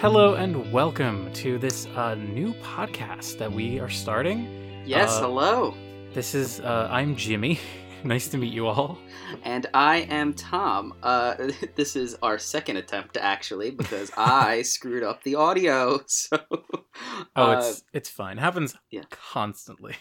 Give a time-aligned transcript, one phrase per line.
[0.00, 4.82] Hello and welcome to this uh, new podcast that we are starting.
[4.86, 5.74] Yes, Uh, hello.
[6.14, 7.58] This is uh, I'm Jimmy.
[8.04, 8.98] nice to meet you all.
[9.42, 10.94] And I am Tom.
[11.02, 11.34] Uh,
[11.76, 16.00] this is our second attempt, actually, because I screwed up the audio.
[16.06, 16.38] So,
[17.36, 18.38] Oh, uh, it's it's fine.
[18.38, 19.02] It happens yeah.
[19.10, 19.96] constantly.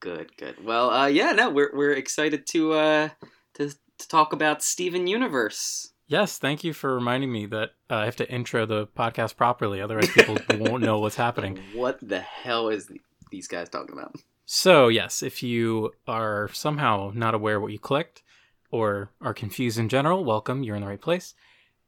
[0.00, 0.64] good, good.
[0.64, 3.08] Well, uh, yeah, no, we're we're excited to uh
[3.54, 5.89] to, to talk about Steven Universe.
[6.10, 9.80] Yes, thank you for reminding me that uh, I have to intro the podcast properly.
[9.80, 11.60] Otherwise, people won't know what's happening.
[11.72, 13.00] What the hell is th-
[13.30, 14.16] these guys talking about?
[14.44, 18.24] So, yes, if you are somehow not aware what you clicked
[18.72, 20.64] or are confused in general, welcome.
[20.64, 21.34] You're in the right place.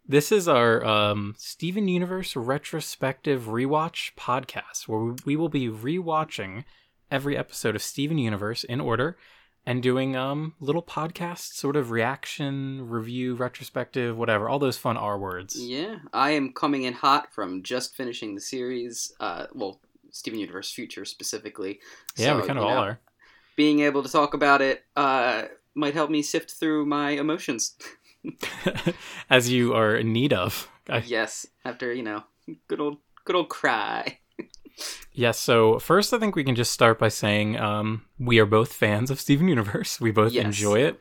[0.07, 6.62] This is our um, Steven Universe retrospective rewatch podcast where we will be rewatching
[7.11, 9.17] every episode of Steven Universe in order
[9.64, 15.18] and doing um, little podcast sort of reaction, review, retrospective, whatever, all those fun R
[15.18, 15.56] words.
[15.58, 19.12] Yeah, I am coming in hot from just finishing the series.
[19.20, 21.80] Uh, well, Steven Universe Future specifically.
[22.16, 23.00] Yeah, we kind of all know, are.
[23.56, 27.77] Being able to talk about it uh, might help me sift through my emotions.
[29.30, 30.68] As you are in need of.
[30.88, 32.24] I yes, after you know,
[32.68, 34.18] good old, good old cry.
[35.12, 38.73] Yes, so first I think we can just start by saying um, we are both
[38.73, 40.01] fans of Steven Universe.
[40.01, 40.45] We both Yes.
[40.47, 40.98] enjoy it.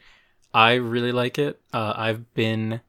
[0.54, 1.62] I really like it.
[1.74, 2.82] Uh, I've been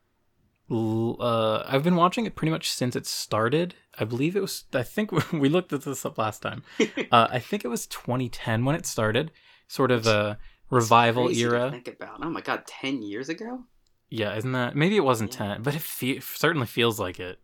[0.70, 3.74] uh, I've been watching it pretty much since it started.
[3.98, 6.62] I believe it was I think we looked at this up last time.
[7.12, 9.30] Uh, I think it was 2010 when it started.
[9.69, 10.39] Sort of a
[10.70, 11.70] revival era.
[11.70, 12.20] think about.
[12.24, 13.64] Oh my god, ten years ago.
[14.08, 15.55] Yeah, isn't that maybe it wasn't Yeah.
[15.56, 17.39] 10, but it fe- certainly feels like it.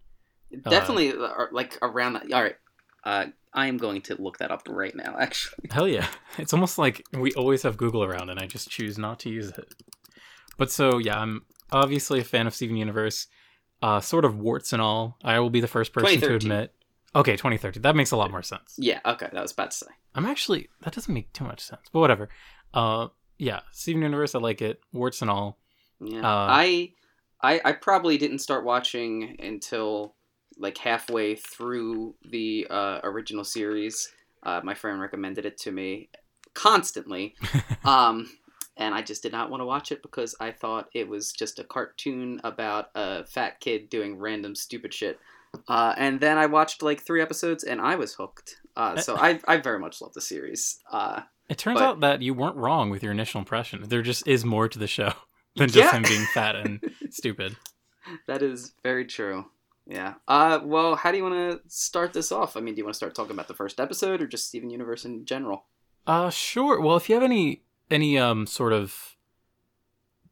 [0.69, 2.33] Definitely, uh, like around that.
[2.33, 2.56] All right,
[3.04, 5.16] uh, I am going to look that up right now.
[5.20, 6.06] Actually, Hell yeah.
[6.38, 9.48] It's almost like we always have Google around and I just choose not to use
[9.50, 9.74] it.
[10.56, 13.27] But so, yeah, I'm obviously a fan of Steven Universe.
[13.80, 15.17] Uh, sort of warts and all.
[15.23, 16.74] I will be the first person to admit.
[17.14, 17.80] Okay, 2013.
[17.83, 18.74] That makes a lot more sense.
[18.77, 19.00] yeah.
[19.06, 19.86] Okay, that was about to say.
[20.14, 22.28] I'm actually, that doesn't make too much sense, but whatever.
[22.74, 23.08] Uh,
[23.39, 24.80] yeah, Steven Universe, I like it.
[24.92, 25.58] Warts and all.
[26.00, 26.92] Yeah, Uh, I,
[27.40, 30.17] I, I probably didn't start watching until
[30.58, 34.11] like halfway through the uh, original series.
[34.42, 36.08] Uh, my friend recommended it to me
[36.55, 37.35] constantly,
[37.85, 38.30] um,
[38.77, 41.58] and I just did not want to watch it because I thought it was just
[41.58, 45.18] a cartoon about a fat kid doing random stupid shit.
[45.67, 48.57] Uh, and then I watched like three episodes and I was hooked.
[48.77, 50.79] Uh, so I, I very much love the series.
[50.92, 53.83] Uh, It turns But- out that you weren't wrong with your initial impression.
[53.89, 55.13] There just is more to the show
[55.57, 55.97] than just Yeah.
[55.97, 56.80] him being fat and
[57.11, 57.57] stupid.
[58.27, 59.47] That is very true.
[59.90, 60.14] Yeah.
[60.28, 62.56] Uh, well, how do you want to start this off?
[62.56, 64.68] I mean, do you want to start talking about the first episode or just Steven
[64.70, 65.64] Universe in general?
[66.06, 66.80] Uh sure.
[66.80, 69.16] Well, if you have any any um sort of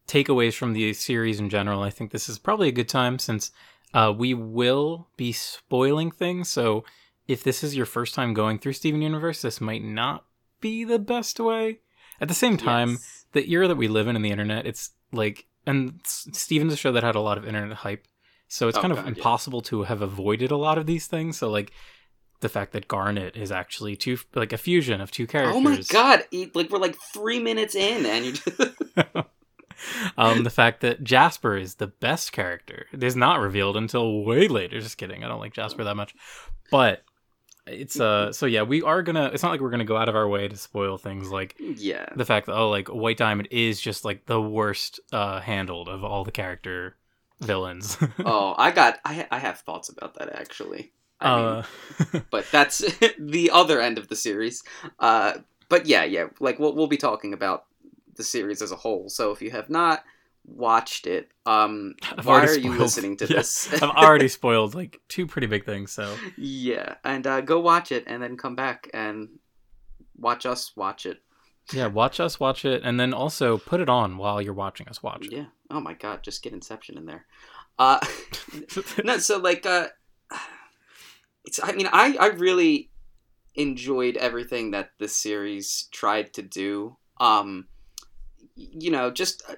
[0.06, 3.50] takeaways from the series in general, I think this is probably a good time since
[3.94, 6.48] uh we will be spoiling things.
[6.48, 6.84] So
[7.26, 10.24] if this is your first time going through Steven Universe, this might not
[10.60, 11.80] be the best way.
[12.20, 13.26] At the same time, Yes.
[13.32, 16.92] the era that we live in in the internet, it's like and Steven's a show
[16.92, 18.06] that had a lot of internet hype.
[18.48, 19.14] So it's Oh, kind of God, yeah.
[19.16, 21.36] impossible to have avoided a lot of these things.
[21.36, 21.72] So like
[22.40, 25.56] the fact that Garnet is actually two like a fusion of two characters.
[25.56, 26.24] Oh my god!
[26.54, 28.60] Like we're like three minutes in, and you just
[30.16, 34.48] um, the fact that Jasper is the best character it is not revealed until way
[34.48, 34.80] later.
[34.80, 35.24] Just kidding.
[35.24, 36.14] I don't like Jasper that much,
[36.70, 37.02] but
[37.66, 38.32] it's uh.
[38.32, 39.30] So yeah, we are gonna.
[39.32, 42.06] It's not like we're gonna go out of our way to spoil things like yeah.
[42.14, 46.04] the fact that oh, like White Diamond is just like the worst uh handled of
[46.04, 46.96] all the character
[47.40, 47.96] villains.
[48.24, 48.98] Oh, I got.
[49.04, 50.92] I I have thoughts about that actually.
[51.20, 51.62] I mean, uh,
[52.30, 52.78] but that's
[53.18, 54.62] the other end of the series.
[54.98, 55.38] Uh,
[55.68, 57.66] but yeah, yeah, like we'll we'll be talking about
[58.16, 59.08] the series as a whole.
[59.08, 60.04] So if you have not
[60.46, 62.78] watched it, um, I've why are you spoiled.
[62.78, 63.68] listening to Yeah, this?
[63.80, 65.92] I've already spoiled like two pretty big things.
[65.92, 69.28] So yeah, and uh, go watch it, and then come back and
[70.16, 71.20] watch us watch it.
[71.72, 75.02] Yeah, watch us watch it, and then also put it on while you're watching us
[75.02, 75.32] watch it.
[75.32, 75.46] Yeah.
[75.70, 77.26] Oh my god, just get Inception in there.
[77.78, 77.98] Uh,
[79.04, 79.88] no, so like, uh,
[81.44, 81.60] it's.
[81.62, 82.90] I mean, I I really
[83.54, 86.96] enjoyed everything that this series tried to do.
[87.18, 87.66] Um,
[88.54, 89.54] you know, just uh,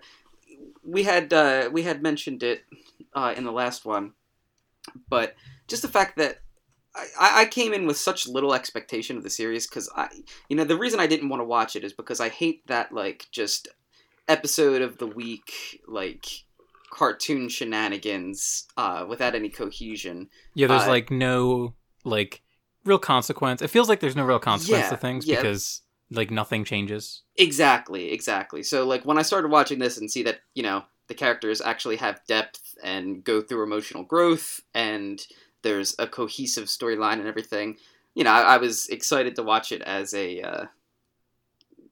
[0.82, 2.64] we had uh, we had mentioned it
[3.14, 4.14] uh, in the last one,
[5.08, 5.34] but
[5.66, 6.40] just the fact that.
[6.94, 10.08] I, I came in with such little expectation of the series because I,
[10.48, 12.92] you know, the reason I didn't want to watch it is because I hate that
[12.92, 13.68] like just
[14.26, 16.26] episode of the week like
[16.90, 20.28] cartoon shenanigans uh, without any cohesion.
[20.54, 21.74] Yeah, there's Uh, like no
[22.04, 22.42] like
[22.84, 23.62] real consequence.
[23.62, 25.36] It feels like there's no real consequence Yeah, to things yeah.
[25.36, 27.22] because like nothing changes.
[27.36, 28.62] Exactly, exactly.
[28.62, 31.96] So like when I started watching this and see that you know the characters actually
[31.96, 35.26] have depth and go through emotional growth and
[35.68, 37.76] there's a cohesive storyline and everything.
[38.14, 40.64] You know, I, I was excited to watch it as a uh,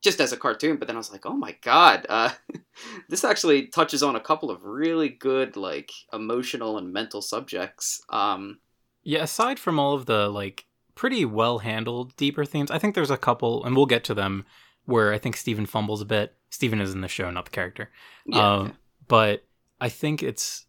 [0.01, 2.31] just as a cartoon, but then I was like, oh my god, uh,
[3.11, 8.03] this actually touches on a couple of really good like emotional and mental subjects.
[8.09, 8.61] Um,
[9.03, 10.65] yeah, aside from all of the like
[10.95, 14.47] pretty well handled deeper themes, I think there's a couple, and we'll get to them
[14.87, 16.35] where I think Steven fumbles a bit.
[16.49, 17.91] Steven is in the show, not the character.
[18.25, 18.73] yeah, Um,
[19.07, 19.45] but
[19.83, 20.65] I think it's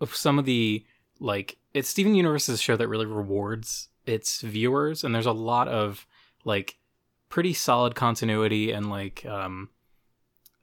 [0.00, 0.84] of some of the
[1.22, 6.06] like it's Steven Universe's show that really rewards its viewers, and there's a lot of
[6.44, 6.78] like
[7.28, 9.70] pretty solid continuity and like um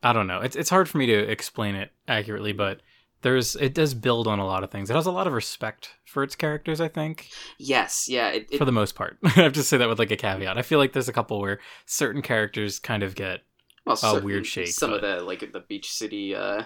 [0.04, 0.42] I don't know.
[0.42, 2.82] It's it's hard for me to explain it accurately, but
[3.22, 4.90] there's it does build on a lot of things.
[4.90, 8.30] It has a lot of respect for its characters, I think, yes, yeah.
[8.30, 9.18] It, it, for the most part.
[9.24, 10.58] I have to say that with like a caveat.
[10.58, 13.42] I feel like there's a couple where certain characters kind of get
[13.86, 14.68] well, a weird shape.
[14.68, 16.64] Some of the like the Beach City uh,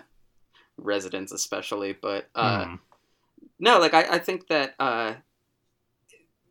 [0.78, 2.76] residents, especially, but uh, hmm,
[3.64, 5.14] no, like I, I think that uh,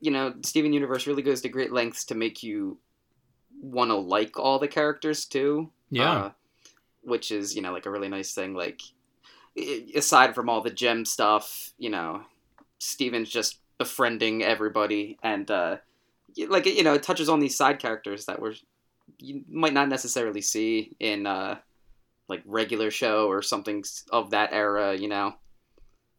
[0.01, 2.79] you know Steven Universe really goes to great lengths to make you
[3.61, 5.71] want to like all the characters too.
[5.91, 6.11] yeah.
[6.11, 6.31] uh,
[7.03, 8.55] which is you know like a really nice thing.
[8.55, 8.81] Like
[9.95, 12.23] aside from all the gem stuff, you know,
[12.79, 15.77] Steven's just befriending everybody, and uh,
[16.49, 18.55] like you know, it touches on these side characters that were
[19.19, 21.59] you might not necessarily see in uh,
[22.27, 24.97] like regular show or something of that era.
[24.97, 25.35] You know,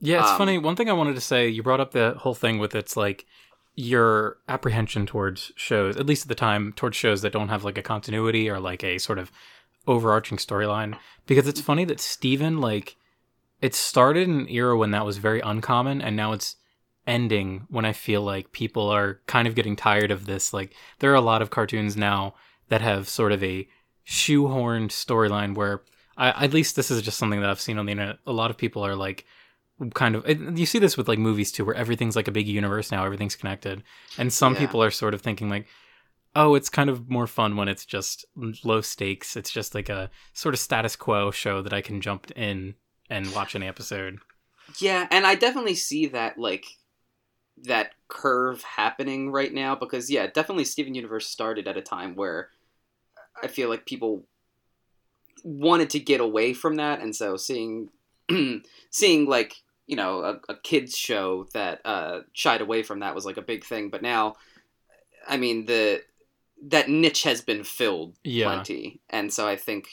[0.04, 0.58] Yeah, it's Um, funny.
[0.58, 3.26] One thing I wanted to say, you brought up the whole thing with it's like
[3.74, 7.78] your apprehension towards shows, at least at the time, towards shows that don't have like
[7.78, 9.32] a continuity or like a sort of
[9.88, 10.98] overarching storyline.
[11.26, 12.98] Because it's funny that Steven, like,
[13.62, 16.58] it started an era when that was very uncommon, and now it's
[17.08, 20.52] ending when I feel like people are kind of getting tired of this.
[20.54, 22.36] Like, there are a lot of cartoons now
[22.68, 23.70] that have sort of a
[24.06, 25.82] shoehorned storyline where,
[26.18, 28.18] I, at least this is just something that I've seen on the internet.
[28.28, 29.26] A lot of people are like,
[29.92, 32.48] kind of and you see this with like movies too where everything's like a big
[32.48, 33.84] universe now everything's connected.
[34.18, 34.60] And some Yeah.
[34.60, 35.68] people are sort of thinking like
[36.36, 38.26] oh it's kind of more fun when it's just
[38.64, 39.36] low stakes.
[39.36, 42.76] It's just like a sort of status quo show that i can jump in
[43.10, 44.20] and watch an episode.
[44.80, 46.66] Yeah, and I definitely see that like
[47.66, 52.50] that curve happening right now because yeah, definitely Steven Universe started at a time where
[53.44, 54.26] I feel like people
[55.44, 57.02] wanted to get away from that.
[57.02, 57.90] And so seeing
[58.90, 59.56] seeing like,
[59.88, 63.42] you know, a, a kids show that uh shied away from that was like a
[63.42, 64.36] big thing, but now
[65.28, 66.02] I mean the
[66.68, 68.44] that niche has been filled Yeah.
[68.44, 69.02] plenty.
[69.10, 69.90] And so I think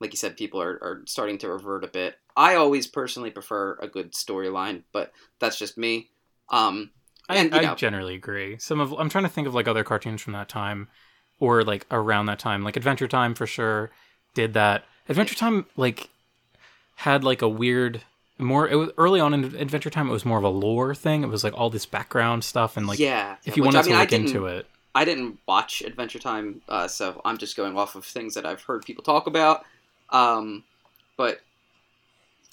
[0.00, 2.16] like you said, people are, are starting to revert a bit.
[2.36, 6.10] I always personally prefer a good storyline, but that's just me.
[6.50, 6.90] Um,
[7.28, 9.84] I, And, you I generally agree some of i'm trying to think of like other
[9.84, 10.88] cartoons from that time
[11.38, 13.90] or like around that time like adventure time for sure
[14.34, 16.10] did that adventure time like
[16.96, 18.02] had like a weird
[18.38, 21.22] more it was early on in adventure time it was more of a lore thing
[21.22, 23.82] it was like all this background stuff and like yeah, if yeah, you wanted I
[23.82, 24.66] mean, to look into it
[24.96, 28.62] I didn't watch Adventure Time, uh, so I'm just going off of things that I've
[28.62, 29.64] heard people talk about.
[30.10, 30.62] Um,
[31.16, 31.40] but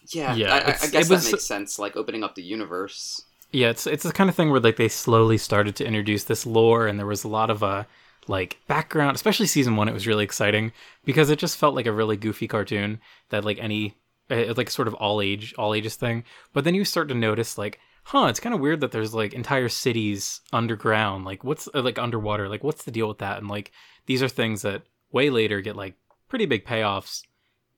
[0.10, 1.78] yeah, Yeah, I, I, I guess was- that makes sense.
[1.78, 3.24] Like opening up the universe.
[3.51, 6.45] yeah it's it's the kind of thing where like they slowly started to introduce this
[6.45, 7.84] lore and there was a lot of uh
[8.27, 10.72] like background especially season one it was really exciting
[11.05, 13.94] because it just felt like a really goofy cartoon that like any
[14.30, 16.24] uh, like sort of all age all ages thing.
[16.54, 19.34] But then you start to notice like huh it's kind of weird that there's like
[19.34, 21.25] entire cities underground.
[21.25, 22.50] Like what's uh, like underwater?
[22.50, 23.38] Like what's the deal with that?
[23.40, 23.72] And like
[24.06, 25.96] these are things that way later get like
[26.30, 27.22] pretty big payoffs.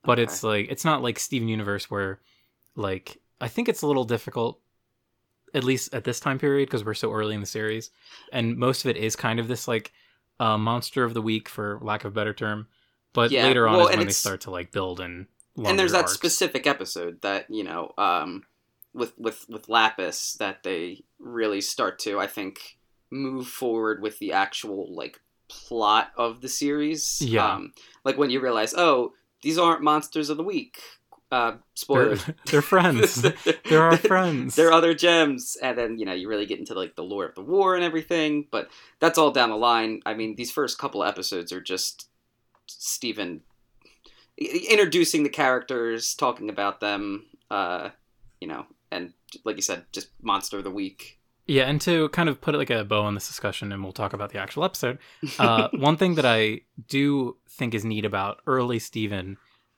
[0.04, 0.22] But Okay.
[0.24, 2.20] it's like it's not like steven universe where
[2.76, 4.60] like i think it's a little difficult
[5.54, 7.90] at least at this time period because we're so early in the series.
[8.32, 9.92] And most of it is kind of this like
[10.40, 12.66] uh, monster of the week for lack of a better term.
[13.12, 15.92] But Yeah, later on well, is when they start to like build and and there's
[15.92, 16.12] that arcs.
[16.12, 18.44] specific episode that you know um,
[18.92, 22.78] with with with Lapis that they really start to I think
[23.10, 27.20] move forward with the actual like plot of the series.
[27.20, 27.54] Yeah.
[27.54, 27.72] Um,
[28.04, 30.80] like when you realize, oh, these aren't monsters of the week.
[31.30, 32.18] Uh, they're, spoiler.
[32.46, 33.22] they're friends
[33.68, 36.96] they're our friends They're other gems, and then you know you really get into like
[36.96, 38.46] the lore of the war and everything.
[38.50, 38.68] But
[39.00, 40.00] that's all down the line.
[40.06, 42.08] I mean, these first couple episodes are just
[42.66, 43.40] Steven
[44.36, 47.90] introducing the characters, talking about them, uh,
[48.40, 49.12] you know, and
[49.44, 51.20] like you said, just monster of the week.
[51.46, 53.92] Yeah, and to kind of put it like a bow on this discussion, and we'll
[53.92, 54.98] talk about the actual episode.
[55.38, 59.36] Uh, one thing that I do think is neat about early Steven,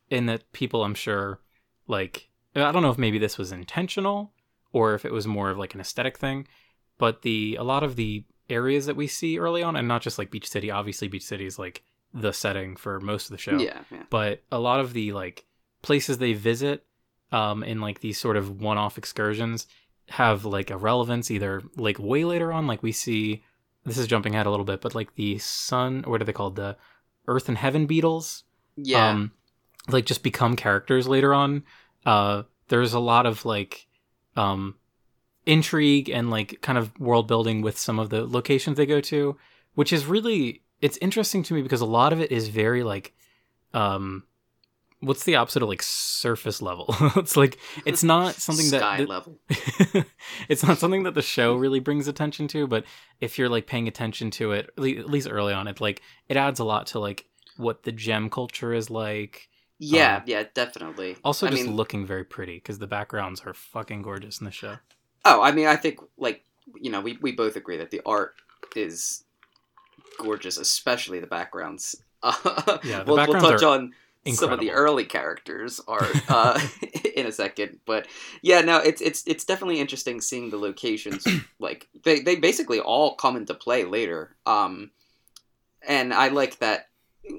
[0.08, 1.40] in that people, I'm sure,
[1.88, 4.32] like I don't know if maybe this was intentional
[4.72, 6.46] or if it was more of like an aesthetic thing,
[6.98, 10.18] but the a lot of the areas that we see early on, and not just
[10.18, 10.70] like Beach City.
[10.70, 11.82] Obviously, Beach City is like
[12.20, 14.02] the setting for most of the show Yeah, yeah.
[14.10, 15.44] but a lot of the like
[15.82, 16.84] places they visit
[17.32, 19.66] um in like these sort of one-off excursions
[20.08, 23.42] have like a relevance either like way later on, like we see.
[23.84, 26.32] This is jumping ahead a little bit, but like the sun, or what are they
[26.32, 26.56] called?
[26.56, 26.76] The
[27.28, 28.42] Earth and Heaven Beetles.
[28.76, 29.10] Yeah.
[29.10, 29.32] Um,
[29.88, 31.62] like just become characters later on.
[32.04, 33.86] Uh, there's a lot of like
[34.36, 34.74] um
[35.44, 39.36] intrigue and like kind of world building with some of the locations they go to,
[39.74, 43.14] which is really it's interesting to me because a lot of it is very like
[43.74, 44.24] um
[45.00, 49.38] what's the opposite of like surface level it's like it's not something Sky that, level.
[50.48, 52.84] it's not something that the show really brings attention to but
[53.20, 56.36] if you're like paying attention to it at at least early on it like it
[56.36, 61.16] adds a lot to like what the gem culture is like Yeah, Um, yeah, definitely.
[61.24, 64.50] also I just mean, looking very pretty because the backgrounds are fucking gorgeous in the
[64.50, 64.76] show
[65.24, 66.44] Oh, I mean, I think like
[66.80, 68.34] you know, we we both agree that the art
[68.74, 69.24] is
[70.18, 71.96] gorgeous, especially the backgrounds.
[72.22, 73.92] Uh, Yeah, the we'll, we'll touch are on
[74.32, 76.58] some of the early characters are uh,
[77.14, 78.08] in a second, but
[78.42, 81.24] yeah, no, it's it's it's definitely interesting seeing the locations.
[81.60, 84.90] like they they basically all come into play later, um,
[85.86, 86.88] and I like that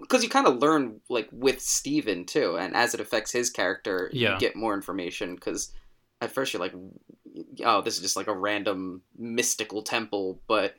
[0.01, 4.09] because you kind of learn like with Steven too, and as it affects his character,
[4.13, 4.33] Yeah.
[4.35, 5.73] you get more information because
[6.21, 6.73] at first you're like,
[7.65, 10.75] oh, this is just like a random mystical temple, but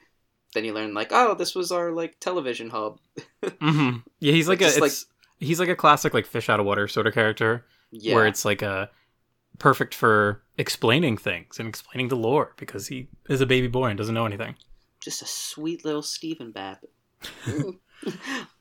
[0.54, 2.98] then you learn like, oh, this was our like television hub.
[3.60, 4.92] hmm yeah he's like, Like, a like-
[5.38, 8.44] he's like a classic like fish out of water sort of character Yeah, where it's
[8.44, 8.90] like a
[9.58, 13.98] perfect for explaining things and explaining the lore because he is a baby boy and
[13.98, 14.54] doesn't know anything.
[15.00, 16.90] just a sweet little Steven Babbitt.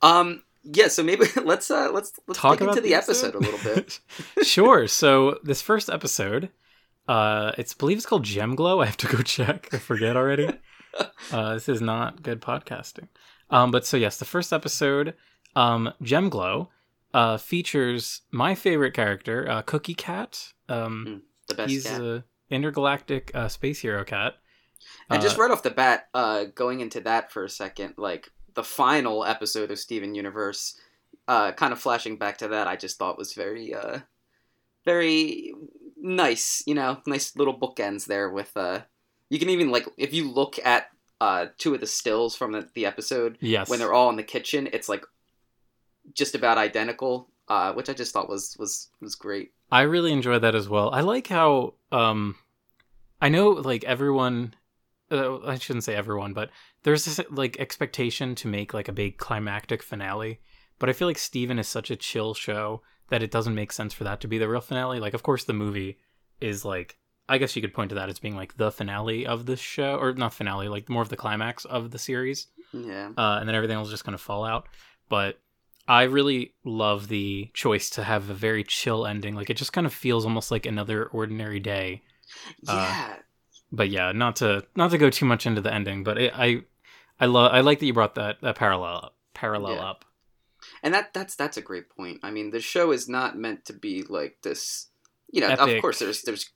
[0.01, 0.87] um, yeah.
[0.87, 3.99] So maybe let's uh let's let's Talk into the episode a little bit.
[4.43, 4.87] sure.
[4.87, 6.49] So this first episode,
[7.07, 8.81] uh, it's I believe it's called Gem Glow.
[8.81, 9.69] I have to go check.
[9.73, 10.49] I forget already.
[11.31, 13.07] Uh, this is not good podcasting.
[13.49, 15.13] Um, but so yes, the first episode,
[15.55, 16.69] um, Gem Glow,
[17.13, 20.53] uh, features my favorite character, uh, Cookie Cat.
[20.69, 22.01] Um, The best he's cat.
[22.01, 24.35] a intergalactic uh, space hero cat.
[25.09, 28.31] and Uh, just right off the bat, uh, going into that for a second, like
[28.53, 30.79] the final episode of Steven Universe,
[31.27, 33.99] uh, kind of flashing back to that, I just thought was very, uh,
[34.85, 35.53] very
[35.97, 36.63] nice.
[36.65, 38.29] You know, nice little bookends there.
[38.29, 38.81] With uh,
[39.29, 40.87] you can even like if you look at
[41.19, 44.23] uh two of the stills from the, the episode yes, when they're all in the
[44.23, 45.05] kitchen, it's like
[46.13, 47.29] just about identical.
[47.49, 49.53] Uh, which I just thought was was was great.
[49.71, 50.89] I really enjoy that as well.
[50.93, 52.35] I like how um
[53.21, 54.53] I know like everyone
[55.09, 56.49] uh, I shouldn't say everyone, but
[56.83, 60.41] there's this like expectation to make like a big climactic finale,
[60.77, 63.93] but I feel like Steven is such a chill show that it doesn't make sense
[63.93, 64.99] for that to be the real finale.
[64.99, 65.99] Like of course the movie
[66.41, 66.97] is like
[67.29, 69.95] I guess you could point to that as being like the finale of the show
[69.97, 73.11] or not finale, like more of the climax of the series Yeah.
[73.17, 74.67] uh, and then everything was just going to fall out.
[75.09, 75.39] But
[75.87, 79.35] I really love the choice to have a very chill ending.
[79.35, 82.01] Like it just kind of feels almost like another ordinary day.
[82.67, 83.15] Uh, Yeah.
[83.71, 86.61] But yeah, not to not to go too much into the ending, but it, I
[87.19, 89.89] I love I like that you brought that that parallel up, parallel Yeah.
[89.89, 90.05] up.
[90.83, 92.19] and that that's that's a great point.
[92.23, 94.87] I mean, the show is not meant to be like this.
[95.33, 96.49] You know, of course, there's there's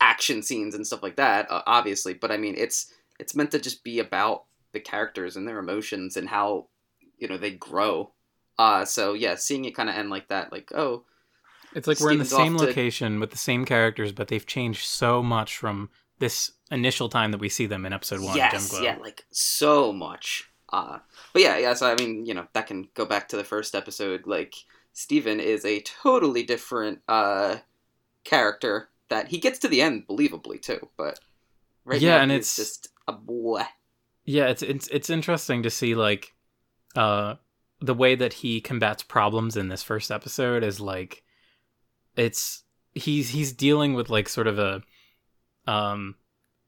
[0.00, 2.14] action scenes and stuff like that, uh, obviously.
[2.14, 6.16] But I mean, it's it's meant to just be about the characters and their emotions
[6.16, 6.68] and how
[7.18, 8.12] you know they grow.
[8.58, 11.04] Uh, so yeah, seeing it kind of end like that, like oh,
[11.74, 14.84] It's like we're in the same to- location with the same characters, but they've changed
[14.84, 18.36] so much from this initial time that we see them in episode one.
[18.36, 20.50] yes, yeah, like so much.
[20.70, 20.98] Uh,
[21.32, 21.74] but yeah, yeah.
[21.74, 24.26] So I mean, you know, that can go back to the first episode.
[24.26, 24.54] Like
[24.92, 27.58] Steven is a totally different uh,
[28.24, 30.88] character that he gets to the end believably too.
[30.96, 31.18] But
[31.84, 33.62] right Yeah, now, and it's- just a boy.
[34.24, 36.34] yeah it's it's it's interesting to see like
[36.96, 37.36] uh
[37.80, 41.22] the way that he combats problems in this first episode is like
[42.16, 44.82] it's he's he's dealing with like sort of a
[45.66, 46.14] um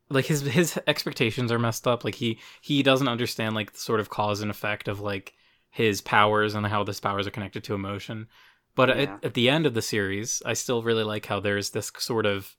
[0.09, 4.01] like his his expectations are messed up like he he doesn't understand like the sort
[4.01, 5.35] of cause and effect of like
[5.71, 8.27] his powers and how his powers are connected to emotion
[8.75, 8.95] but Yeah.
[9.03, 12.27] at, at the end of the series i still really like how there's this sort
[12.27, 12.57] of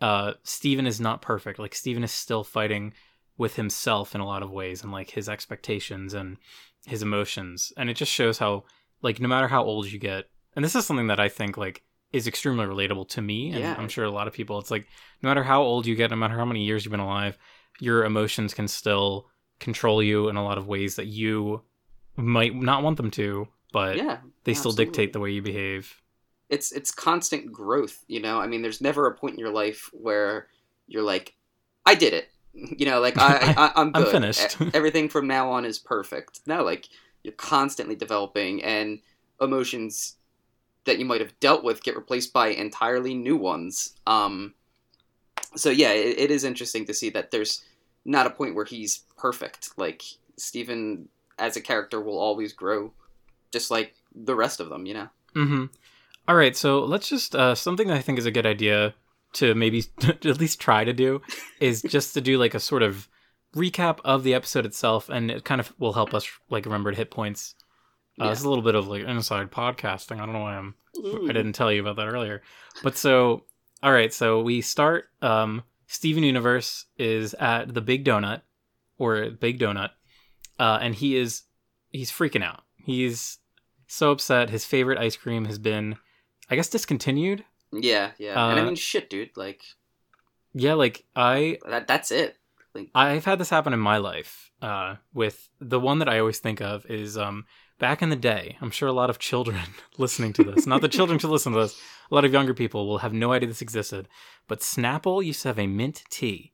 [0.00, 2.92] uh steven is not perfect like steven is still fighting
[3.38, 6.36] with himself in a lot of ways and like his expectations and
[6.86, 8.64] his emotions and it just shows how
[9.02, 10.24] like no matter how old you get
[10.56, 13.74] and this is something that i think like is extremely relatable to me and Yeah.
[13.78, 14.86] i'm sure a lot of people it's like
[15.22, 17.36] no matter how old you get no matter how many years you've been alive
[17.80, 19.26] your emotions can still
[19.58, 21.62] control you in a lot of ways that you
[22.16, 24.84] might not want them to but yeah, they still absolutely.
[24.86, 26.00] dictate the way you behave
[26.48, 28.04] It's it's constant growth.
[28.08, 30.48] You know, I mean, there's never a point in your life where
[30.86, 31.34] you're like,
[31.86, 32.28] I did it.
[32.52, 34.56] You know, like I, I I'm I'm finished.
[34.74, 36.40] Everything from now on is perfect.
[36.46, 36.88] No, like
[37.22, 38.98] you're constantly developing, and
[39.40, 40.16] emotions
[40.84, 43.94] that you might have dealt with get replaced by entirely new ones.
[44.06, 44.54] Um,
[45.54, 47.62] so yeah, it, it is interesting to see that there's
[48.04, 49.70] not a point where he's perfect.
[49.76, 50.02] Like
[50.36, 51.08] Steven
[51.38, 52.92] as a character will always grow,
[53.52, 54.86] just like the rest of them.
[54.86, 55.08] You know.
[55.34, 55.64] Mm-hmm.
[56.28, 58.94] All right, so let's just uh, something I think is a good idea
[59.34, 61.22] to maybe at least try to do
[61.60, 63.08] is just to do like a sort of
[63.54, 66.96] recap of the episode itself, and it kind of will help us like remember to
[66.96, 67.54] hit points.
[68.20, 68.32] Uh, Yeah.
[68.32, 70.20] It's a little bit of like inside podcasting.
[70.20, 70.74] I don't know why I'm
[71.28, 72.42] I didn't tell you about that earlier.
[72.82, 73.44] But so,
[73.82, 75.06] all right, so we start.
[75.22, 78.42] Um, Steven Universe is at the Big Donut,
[78.98, 79.90] or Big Donut,
[80.58, 81.42] uh, and he is
[81.90, 82.62] he's freaking out.
[82.84, 83.38] He's
[83.90, 84.50] so upset.
[84.50, 85.96] His favorite ice cream has been,
[86.48, 87.44] I guess, discontinued.
[87.72, 88.50] Yeah, yeah.
[88.50, 89.36] and I Uh, mean, shit, dude.
[89.36, 89.62] Like
[90.54, 91.86] Yeah, like I that.
[91.86, 92.36] That's it.
[92.94, 94.50] I've had this happen in my life.
[94.62, 97.44] Uh, with the one that I always think of is um
[97.78, 98.56] back in the day.
[98.60, 99.58] I'm sure a lot of children
[99.98, 101.80] listening to this, not the children to listen to this,
[102.10, 104.06] a lot of younger people will have no idea this existed.
[104.46, 106.52] But Snapple used to have a mint tea.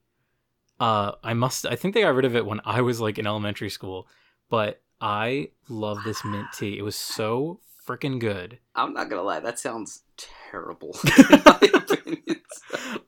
[0.78, 1.66] Uh, I must.
[1.66, 4.06] I think they got rid of it when I was like in elementary school,
[4.50, 6.78] but I love this mint tea.
[6.78, 8.58] It was so freaking good.
[8.74, 9.40] I'm not gonna lie.
[9.40, 10.96] That sounds terrible.
[11.30, 12.42] in my opinion.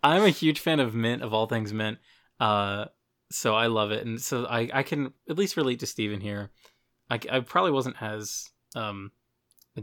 [0.02, 1.98] I'm a huge fan of mint, of all things mint.
[2.38, 2.86] Uh,
[3.30, 6.50] so I love it, and so I, I can at least relate to Steven here.
[7.10, 9.12] I, I probably wasn't as um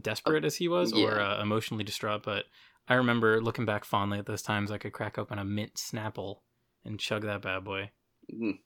[0.02, 2.46] desperate as he was, or uh, emotionally distraught, but
[2.88, 4.72] I remember looking back fondly at those times.
[4.72, 6.38] I could crack open a mint Snapple
[6.84, 7.92] and chug that bad boy.
[8.34, 8.60] Mm.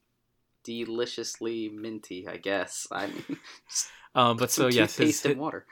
[0.63, 2.87] Deliciously minty, I guess.
[2.91, 3.37] I mean,
[4.15, 5.65] Um, but so yes, his, and water.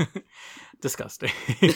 [0.80, 1.30] disgusting.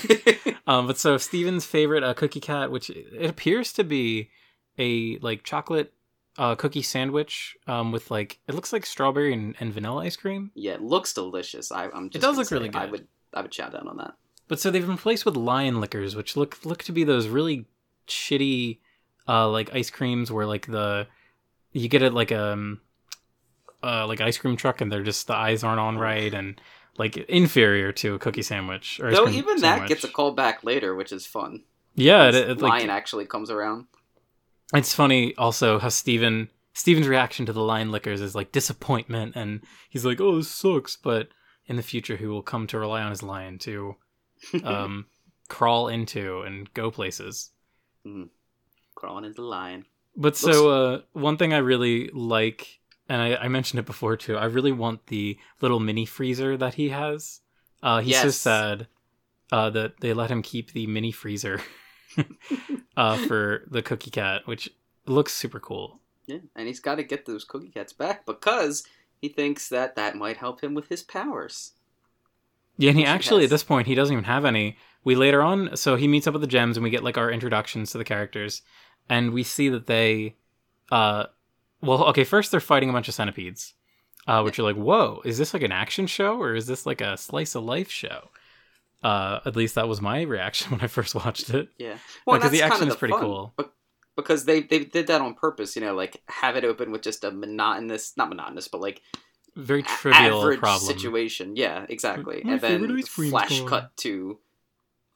[0.66, 4.30] um, but so Steven's favorite uh, cookie cat, which it appears to be
[4.78, 5.92] a like chocolate
[6.38, 10.50] uh, cookie sandwich um, with like it looks like strawberry and, and vanilla ice cream.
[10.54, 11.70] yeah, it looks delicious.
[11.72, 12.10] I, I'm.
[12.10, 12.82] Just does look really good.
[12.82, 13.06] I would.
[13.32, 14.14] I would chow down on that.
[14.48, 17.66] But so they've been replaced with Lion Lickers, which look look to be those really
[18.08, 18.80] shitty
[19.28, 21.06] uh, like ice creams where like the
[21.76, 22.80] you get it like um
[23.82, 26.60] uh, like ice cream truck and they're just the eyes aren't on right and
[26.98, 28.98] like inferior to a cookie sandwich.
[29.00, 31.62] Or Though even that gets a call back later, which is fun.
[31.94, 33.86] yeah, it, it, like lion actually comes around.
[34.74, 39.60] It's funny also how Steven Steven's reaction to the Lion Lickers is like disappointment and
[39.90, 41.28] he's like, "Oh, this sucks," but
[41.66, 43.96] in the future he will come to rely on his lion to
[44.64, 45.06] um
[45.48, 47.50] crawl into and go places.
[48.94, 49.84] Crawling into the lion.
[50.16, 54.36] But so uh one thing I really like and I, I mentioned it before too,
[54.36, 57.40] I really want the little mini freezer that he has.
[57.82, 58.88] Uh he's so sad
[59.52, 61.60] uh that they let him keep the mini freezer
[62.96, 64.70] uh for the cookie cat, which
[65.06, 66.00] looks super cool.
[66.26, 68.84] Yeah, and he's got to get those cookie cats back because
[69.20, 71.72] he thinks that that might help him with his powers.
[72.78, 74.76] Yeah, and he actually at this point he doesn't even have any.
[75.04, 77.30] We later on, so he meets up with the gems, and we get like our
[77.30, 78.62] introductions to the characters,
[79.08, 80.36] and we see that they,
[80.90, 81.26] uh,
[81.80, 83.74] well, okay, first they're fighting a bunch of centipedes,
[84.26, 87.00] uh, which are like, whoa, is this like an action show or is this like
[87.00, 88.30] a slice of life show?
[89.02, 91.68] Uh, at least that was my reaction when I first watched it.
[91.78, 93.54] Yeah, Because the action kind of is pretty fun, cool.
[93.56, 93.64] be-
[94.16, 95.76] because they they did that on purpose.
[95.76, 99.02] You know, like have it open with just a monotonous, not monotonous, but like
[99.54, 100.86] Very trivial average problem.
[100.90, 101.54] situation.
[101.54, 102.40] Yeah, exactly.
[102.42, 104.38] My and then favorite ice cream's flash cut to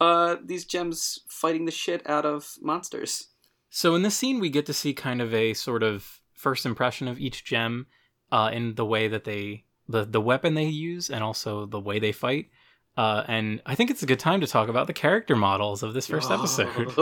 [0.01, 3.29] uh these gems fighting the shit out of monsters.
[3.71, 7.09] So in this scene, we get to see kind of a sort of first impression
[7.09, 7.87] of each gem,
[8.33, 11.99] uh, in the way that they the the weapon they use, and also the way
[11.99, 12.51] they fight.
[12.97, 15.95] Uh, and I think it's a good time to talk about the character models of
[15.95, 16.93] this first episode.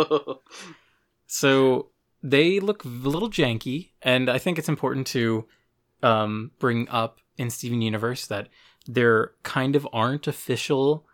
[1.26, 1.90] So
[2.22, 5.46] they look a little janky, and I think it's important to
[6.02, 8.48] um, bring up in Steven Universe that
[8.87, 11.07] there kind of aren't official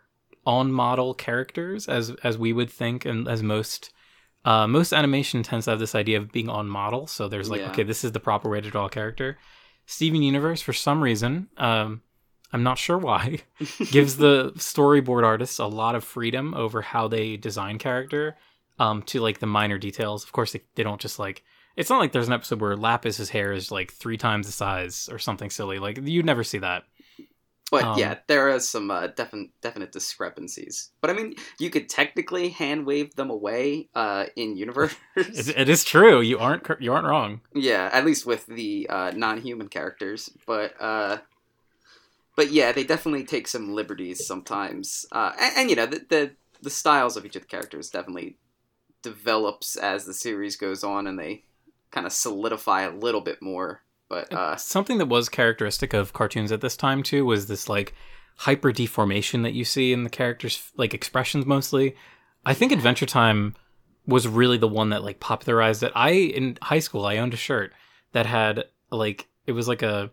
[0.47, 3.93] on model characters as as we would think, and as most
[4.45, 7.07] uh, most animation tends to have this idea of being on model.
[7.07, 7.71] So there's like, Yeah.
[7.71, 9.39] okay, this is the proper way to draw a character.
[9.87, 12.03] Steven Universe, for some reason, um,
[12.53, 13.41] I'm not sure why,
[13.91, 18.37] gives the storyboard artists a lot of freedom over how they design character
[18.81, 21.45] um to like the minor details of course they, they don't just like
[21.77, 25.09] it's not like there's an episode where lapis's hair is like three times the size
[25.13, 26.83] or something silly like you'd never see that
[27.75, 30.91] But Um, yeah, there are some uh, definite definite discrepancies.
[31.01, 34.95] But I mean, you could technically hand wave them away uh, in universe.
[35.17, 39.69] it, is true you aren't you aren't wrong yeah, at least with the uh, non-human
[39.69, 40.31] characters.
[40.47, 41.19] But uh,
[42.37, 45.07] but yeah, they definitely take some liberties sometimes.
[45.13, 46.31] Uh, and, and you know, the, the
[46.63, 48.37] the styles of each of the characters definitely
[49.03, 51.45] develops as the series goes on, and they
[51.91, 53.83] kind of solidify a little bit more.
[54.09, 57.95] But uh, something that was characteristic of cartoons at this time too was this like
[58.37, 61.95] hyper deformation that you see in the characters like expressions mostly
[62.45, 63.55] i think adventure time
[64.07, 65.93] was really the one that like popularized it.
[65.95, 67.73] I in high school I owned a shirt
[68.13, 70.11] that had like it was like a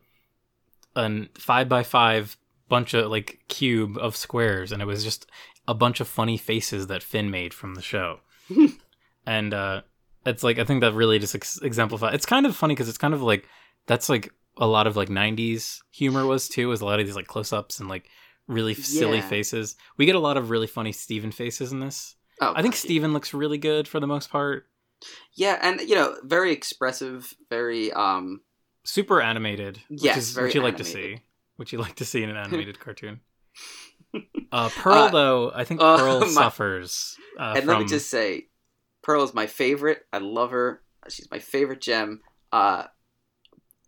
[0.95, 2.37] a five by five
[2.69, 5.29] bunch of like cube of squares, and it was just
[5.67, 8.19] a bunch of funny faces that Finn made from the show.
[9.25, 9.81] and uh,
[10.25, 12.15] it's like I think that really just ex- exemplifies.
[12.15, 13.47] It's kind of funny because it's kind of like
[13.87, 16.67] that's like a lot of like '90s humor was too.
[16.67, 18.07] Was a lot of these like close ups and like
[18.47, 19.27] really silly Yeah.
[19.29, 19.75] faces.
[19.97, 22.15] We get a lot of really funny Steven faces in this.
[22.41, 24.65] Oh, I think Steven looks really good for the most part.
[25.35, 28.41] Yeah, and you know, very expressive, very um
[28.83, 31.21] Super animated, which Yes, is what you like to see.
[31.57, 33.21] What you like to see in an animated cartoon.
[34.51, 37.15] Uh, Pearl, Uh, though, I think uh, Pearl my- suffers.
[37.39, 38.47] Uh, and from, let me just say,
[39.03, 40.01] Pearl is my favorite.
[40.11, 40.81] I love her.
[41.09, 42.21] She's my favorite gem.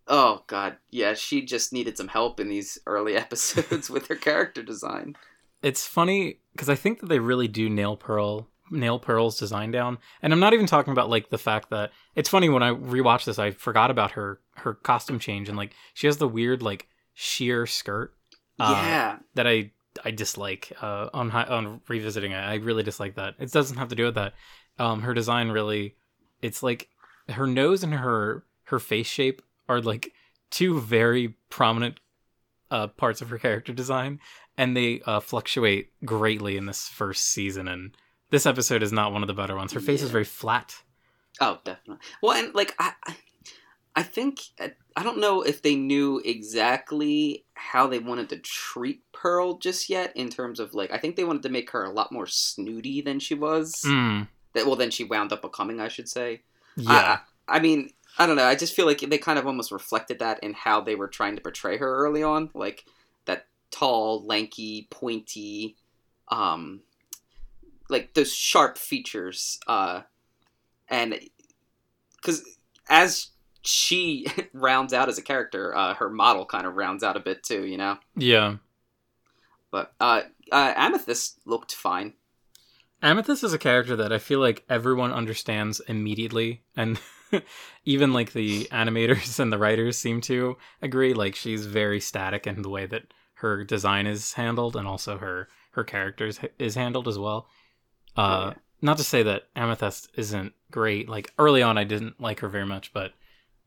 [0.08, 4.64] Oh god, yeah, she just needed some help in these early episodes with her character
[4.64, 5.16] design.
[5.62, 9.98] it's funny because I think that they really do nail Pearl nail Pearl's design down.
[10.22, 13.26] And I'm not even talking about like the fact that it's funny when I rewatched
[13.26, 16.88] this, I forgot about her her costume change and like she has the weird like
[17.14, 18.14] sheer skirt.
[18.60, 19.18] uh, yeah.
[19.36, 19.72] that I
[20.04, 22.38] I dislike uh, on on revisiting it.
[22.38, 23.36] I really dislike that.
[23.40, 24.34] It doesn't have to do with that.
[24.80, 25.96] Um, her design really,
[26.42, 26.90] it's like
[27.30, 29.42] her nose and her her face shape
[29.74, 30.12] are like
[30.52, 32.00] two very prominent
[32.72, 34.20] uh, parts of her character design,
[34.58, 37.68] and they uh, fluctuate greatly in this first season.
[37.68, 37.96] And
[38.30, 39.74] this episode is not one of the better ones.
[39.74, 40.76] Her face is very flat.
[41.42, 42.04] Oh, definitely.
[42.22, 43.16] Well, and like I, I-
[43.96, 49.60] I think I don't know if they knew exactly how they wanted to treat Pearl
[49.60, 50.12] just yet.
[50.18, 53.02] In terms of like, I think they wanted to make her a lot more snooty
[53.02, 53.84] than she was.
[53.86, 56.42] Mm, That well, then she wound up becoming, I should say.
[56.76, 58.46] yeah, I, I mean, I don't know.
[58.46, 61.36] I just feel like they kind of almost reflected that in how they were trying
[61.36, 62.86] to portray her early on, like
[63.26, 65.76] that tall, lanky, pointy,
[66.28, 66.82] um,
[67.90, 69.60] like those sharp features.
[69.68, 70.02] Uh,
[70.88, 71.20] and
[72.16, 72.44] because
[72.90, 73.30] as
[73.64, 77.44] she rounds out as a character, uh, her model kind of rounds out a bit
[77.44, 77.98] too, you know.
[78.16, 78.58] yeah.
[79.72, 80.22] But uh,
[80.52, 82.14] uh, Amethyst looked fine.
[83.02, 87.00] Amethyst is a character that I feel like everyone understands immediately, and
[87.86, 91.14] even like the animators and the writers seem to agree.
[91.14, 93.04] Like she's very static in the way that
[93.36, 97.48] her design is handled, and also her her characters is handled as well.
[98.16, 98.60] Uh, Yeah.
[98.82, 101.08] Not to say that Amethyst isn't great.
[101.08, 103.14] Like early on, I didn't like her very much, but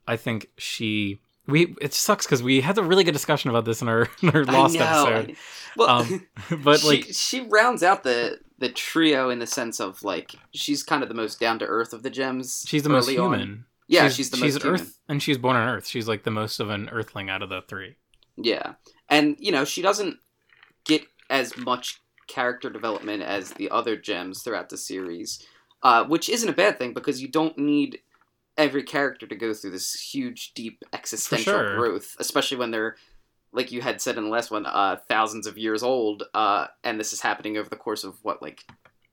[0.07, 1.21] I think she.
[1.49, 4.31] We it sucks because we had a really good discussion about this in our, in
[4.31, 5.37] our lost episode.
[5.77, 6.27] Well, Um,
[6.63, 10.83] but she, like she rounds out the the trio in the sense of like she's
[10.83, 12.65] kind of the most down to earth of the gems.
[12.67, 13.33] she's the most early on.
[13.33, 13.65] human.
[13.89, 14.81] Yeah, she's, the she's most an human.
[14.81, 15.87] Earth, and she's born on Earth.
[15.87, 17.97] She's like the most of an Earthling out of the three.
[18.37, 18.75] Yeah,
[19.09, 20.17] and you know she doesn't
[20.85, 25.45] get as much character development as the other gems throughout the series,
[25.83, 28.01] uh, which isn't a bad thing because you don't need
[28.59, 31.77] every character to go through this huge, deep existential sure.
[31.77, 32.97] growth, especially when they're
[33.57, 37.01] like you had said in the last one, uh, thousands of years old, uh, and
[37.01, 38.63] this is happening over the course of what like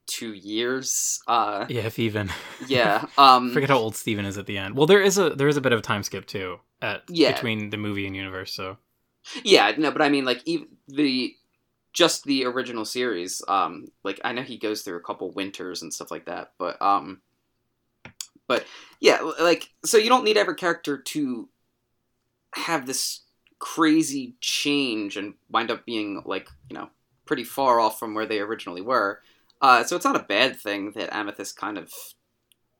[0.06, 1.19] two years.
[1.27, 2.29] Uh, Yeah, if even.
[2.67, 3.06] yeah.
[3.17, 4.75] Um, Forget how old Steven is at the end.
[4.75, 7.34] Well, there is a there is a bit of a time skip too at Yeah.
[7.34, 8.53] between the movie and universe.
[8.53, 8.77] So
[9.43, 11.34] Yeah, no, but I mean, like even the
[11.93, 13.41] just the original series.
[13.47, 16.82] Um, like I know he goes through a couple winters and stuff like that, but
[16.82, 17.21] um,
[18.47, 18.65] but
[18.99, 21.49] yeah, like so you don't need every character to
[22.56, 23.21] have this
[23.63, 26.89] crazy change and wind up being like you know
[27.26, 29.21] pretty far off from where they originally were.
[29.62, 31.89] Uh, so it's not a bad thing that Amethyst kind of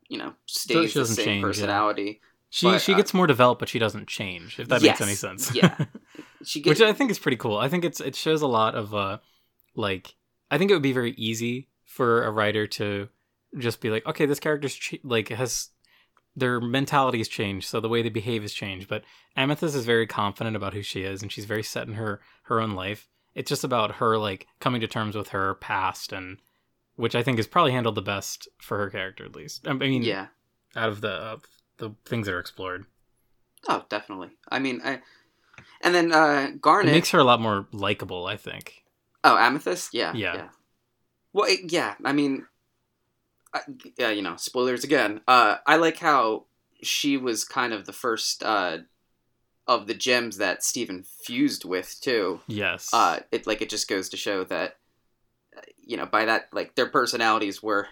[0.10, 1.48] you know stays she the same change, yeah.
[1.48, 2.22] personality.
[2.50, 4.60] she But, she uh, gets more developed, but she doesn't change.
[4.60, 5.56] If that Yes, makes any sense.
[5.56, 5.86] yeah.
[6.46, 7.56] She gets Which I think is pretty cool.
[7.58, 9.20] I think it's it shows a lot of uh
[9.76, 10.16] like
[10.52, 13.08] I think it would be very easy for a writer to
[13.58, 15.70] just be like, okay, this character's ch- like has
[16.36, 18.88] their mentality has changed, so the way they behave has changed.
[18.88, 19.04] But
[19.36, 22.60] Amethyst is very confident about who she is, and she's very set in her her
[22.60, 23.08] own life.
[23.36, 26.38] It's just about her like coming to terms with her past, and
[26.96, 29.68] which I think is probably handled the best for her character, at least.
[29.68, 30.28] I mean, yeah.
[30.76, 31.44] out of the of
[31.78, 32.86] the things that are explored,
[33.68, 34.30] Oh, definitely.
[34.50, 35.00] I mean, I,
[35.82, 36.92] and then uh, it Garnet.
[36.92, 38.26] makes her a lot more likable.
[38.28, 38.84] I think.
[39.24, 39.94] oh, Amethyst.
[39.94, 40.14] Yeah.
[40.14, 40.36] Yeah.
[40.36, 40.50] yeah.
[41.32, 41.96] Well, it, yeah.
[42.04, 42.46] I mean,
[43.98, 44.10] yeah.
[44.10, 45.22] You know, spoilers again.
[45.28, 46.46] Uh, I like how
[46.82, 48.80] she was kind of the first uh,
[49.68, 52.42] of the gems that Steven fused with too.
[52.48, 52.90] Yes.
[52.94, 54.78] Uh, it like it just goes to show that
[55.56, 57.88] uh, you know by that like their personalities were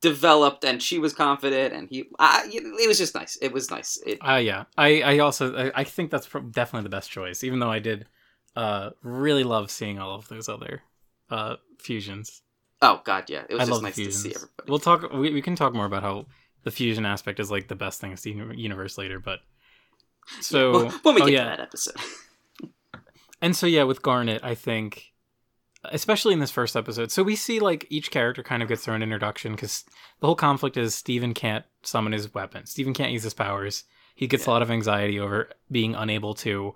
[0.00, 3.98] developed and she was confident and he uh, it was just nice it was nice
[4.06, 4.64] it Uh, yeah.
[4.76, 8.06] I, I also I, I think that's definitely the best choice, even though I did
[8.54, 10.82] uh really love seeing all of those other
[11.30, 12.42] uh fusions.
[12.84, 14.68] Oh God, yeah, it was I just nice the to see everybody.
[14.68, 15.10] We'll talk.
[15.12, 16.26] We, we can talk more about how
[16.64, 19.40] the fusion aspect is like the best thing in the Universe later, but
[20.40, 21.44] so Well, when we oh, get yeah.
[21.44, 21.96] to that episode.
[23.42, 25.12] And so yeah, with Garnet, I think
[25.92, 27.12] especially in this first episode.
[27.12, 29.84] So we see like each character kind of gets their own introduction cuz
[30.20, 32.64] the whole conflict is Steven can't summon his weapon.
[32.64, 33.84] Steven can't use his powers.
[34.14, 36.74] He gets a lot of anxiety over being unable to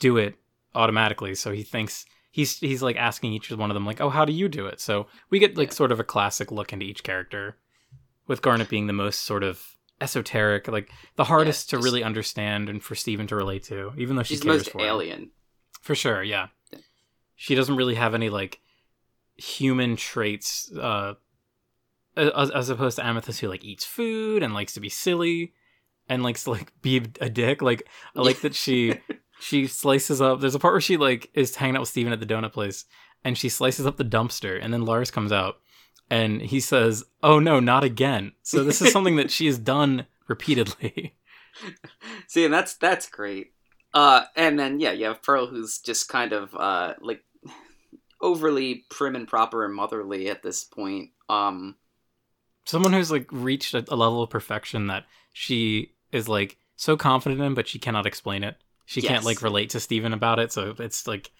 [0.00, 0.34] do it
[0.74, 1.36] automatically.
[1.36, 4.32] So he thinks he's he's like asking each one of them like, "Oh, how do
[4.32, 5.74] you do it?" So we get like Yeah.
[5.74, 7.56] sort of a classic look into each character
[8.26, 12.68] with Garnet being the most sort of esoteric, like the hardest to just- really understand
[12.68, 14.86] and for Steven to relate to, even though she She's most for him.
[14.86, 15.30] alien.
[15.82, 16.48] For sure, yeah.
[16.72, 16.78] Yeah.
[17.36, 18.60] She doesn't really have any like
[19.36, 21.14] human traits uh
[22.16, 25.54] as, as opposed to Amethyst who like eats food and likes to be silly
[26.08, 27.62] and likes to like be a dick.
[27.62, 28.94] Like I like that she
[29.40, 32.20] she slices up there's a part where she like is hanging out with Steven at
[32.20, 32.84] the donut place
[33.24, 35.56] and she slices up the dumpster and then Lars comes out
[36.10, 40.06] and he says, "Oh no, not again." So this is something that she has done
[40.26, 41.14] repeatedly.
[42.26, 43.52] See, and that's that's great.
[43.94, 47.22] Uh, and then yeah, you have Pearl, who's just kind of uh like
[48.20, 51.10] overly prim and proper and motherly at this point.
[51.28, 51.76] Um,
[52.64, 57.40] someone who's like reached a, a level of perfection that she is like so confident
[57.40, 58.56] in but she cannot explain it
[58.90, 61.30] she can't like relate to steven about it so it's like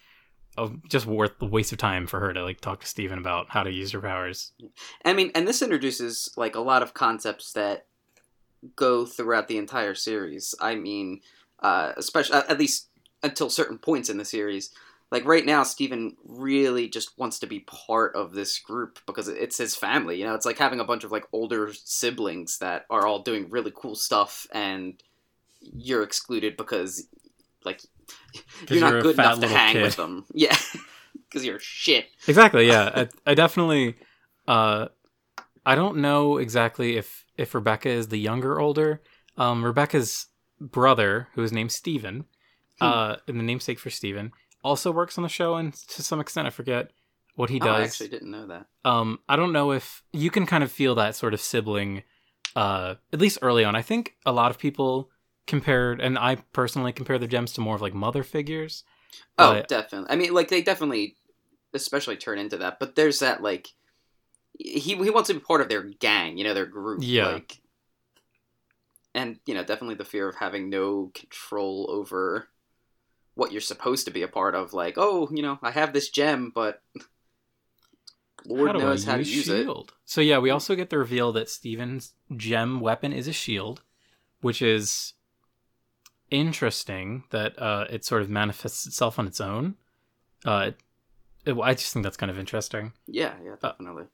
[0.59, 3.51] a, just worth the waste of time for her to like talk to steven about
[3.51, 4.53] how to use her powers
[5.05, 7.87] I mean, and this introduces like a lot of concepts that
[8.77, 10.55] go throughout the entire series.
[10.61, 11.21] I mean,
[11.61, 12.89] uh, especially at least
[13.23, 14.71] until certain points in the series.
[15.11, 19.59] Like right now, Steven really just wants to be part of this group because it's
[19.59, 20.19] his family.
[20.19, 23.51] You know, it's like having a bunch of like older siblings that are all doing
[23.51, 25.03] really cool stuff, and
[25.61, 27.09] you're excluded because
[27.64, 27.81] like
[28.68, 29.83] you're not you're good enough to hang kid.
[29.83, 30.25] with them.
[30.35, 30.57] Yeah,
[31.29, 32.07] because you're shit.
[32.27, 32.90] exactly yeah
[33.27, 33.96] I, I definitely
[34.49, 34.88] uh
[35.66, 39.03] i don't know exactly if if rebecca is the younger or older
[39.37, 40.27] um rebecca's
[40.61, 42.25] brother who is named steven
[42.81, 42.87] Hmm.
[42.87, 44.33] uh and the namesake for steven
[44.64, 46.92] also works on the show and to some extent i forget
[47.37, 47.68] what he does.
[47.68, 48.66] Oh, I actually didn't know that.
[48.87, 52.03] um i don't know if you can kind of feel that sort of sibling
[52.57, 55.11] uh at least early on i think a lot of people
[55.46, 58.85] compared and i personally compare the gems to more of like mother figures
[59.38, 60.09] Oh, But- definitely.
[60.11, 61.16] I mean, like they definitely,
[61.74, 62.79] especially turn into that.
[62.79, 63.66] But there's that like,
[64.57, 67.00] he he wants to be part of their gang, you know, their group.
[67.03, 67.26] Yeah.
[67.26, 67.61] Like,
[69.12, 72.46] and you know, definitely the fear of having no control over
[73.35, 74.72] what you're supposed to be a part of.
[74.72, 76.81] Like, oh, you know, I have this gem, but
[78.46, 79.62] Lord how knows how to use use it.
[79.64, 83.83] shield so yeah we also get the reveal that steven's gem weapon is a shield
[84.40, 85.12] which is
[86.31, 89.75] interesting that uh it sort of manifests itself on its own.
[90.45, 90.71] Uh
[91.47, 92.93] it, i just think that's kind of interesting.
[93.07, 94.05] Yeah, yeah, Uh, definitely.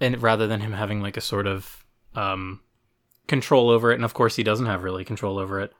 [0.00, 2.60] and rather than him having like a sort of um
[3.26, 5.72] control over it and of course he doesn't have really control over it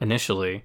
[0.00, 0.64] initially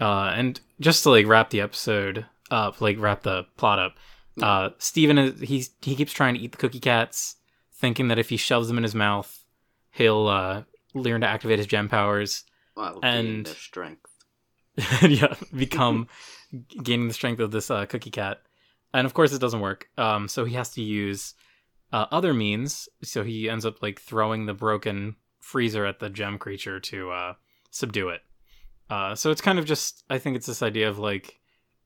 [0.00, 3.96] uh and just to like wrap the episode up like wrap the plot up
[4.42, 7.36] uh steven is he's he keeps trying to eat the cookie cats
[7.74, 9.44] thinking that if he shoves them in his mouth
[9.90, 10.62] he'll uh
[10.94, 12.44] learn to activate his gem powers
[12.76, 14.10] well, and- their strength.
[15.02, 16.06] yeah, become
[16.82, 18.42] gaining the strength of this uh, cookie cat.
[18.92, 19.88] And of course, it doesn't work.
[19.96, 21.34] Um, so he has to use
[21.92, 22.88] uh, other means.
[23.02, 27.32] So he ends up like throwing the broken freezer at the gem creature to uh,
[27.70, 28.20] subdue it.
[28.90, 31.40] Uh, so it's kind of just, I think it's this idea of like,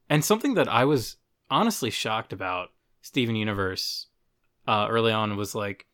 [0.09, 1.17] and something that I was
[1.49, 2.71] honestly shocked about
[3.03, 4.07] Steven Universe
[4.67, 5.87] uh, early on was like,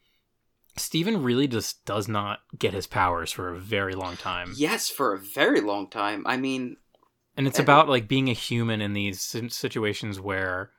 [0.77, 4.53] Steven really just does not get his powers for a very long time.
[4.57, 6.27] Yes, for a very long time.
[6.27, 6.77] I mean,
[7.39, 10.71] And it's And- about like being a human in these situations where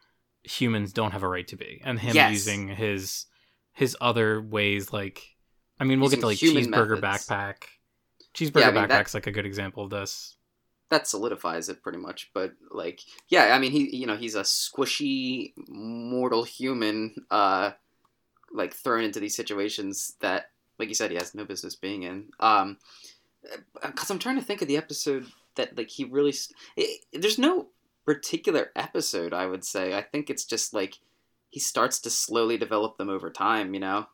[0.44, 2.32] humans don't have a right to be, and him Yes.
[2.34, 3.26] using his
[3.74, 4.92] his other ways.
[4.92, 5.36] Like,
[5.80, 7.28] I mean, we'll Using get to like cheeseburger methods.
[7.28, 7.64] backpack.
[8.34, 10.34] Cheeseburger Yeah, I mean, that- backpack's like a good example of this.
[10.90, 12.32] that solidifies it pretty much.
[12.34, 17.72] But like, yeah, I mean, he you know he's a squishy mortal human, uh,
[18.52, 22.30] like thrown into these situations that, like you said, he has no business being in.
[22.40, 22.78] Um,
[23.82, 26.34] because I'm trying to think of the episode that like he really.
[26.76, 27.68] it, there's no
[28.06, 29.94] particular episode I would say.
[29.94, 30.96] I think it's just like
[31.50, 33.74] he starts to slowly develop them over time.
[33.74, 34.08] You know.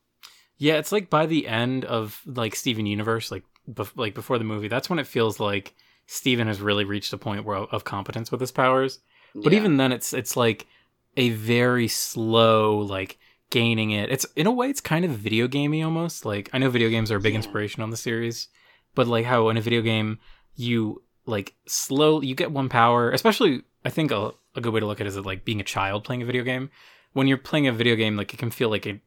[0.57, 4.43] Yeah, it's like by the end of like Steven Universe, like bef- like before the
[4.43, 5.73] movie, that's when it feels like
[6.05, 8.99] Steven has really reached a point where of competence with his powers.
[9.35, 9.59] But Yeah.
[9.59, 10.67] even then, it's it's like
[11.17, 13.17] a very slow like
[13.57, 14.09] gaining it.
[14.09, 16.25] It's in a way, it's kind of video gamey almost.
[16.25, 17.41] Like I know video games are a big Yeah.
[17.41, 18.47] inspiration on the series,
[18.95, 20.09] but like how in a video game
[20.55, 23.11] you like slow you get one power.
[23.11, 25.71] Especially, I think a, a good way to look at it is like being a
[25.75, 26.69] child playing a video game.
[27.13, 28.99] when you're playing a video game, like it can feel like it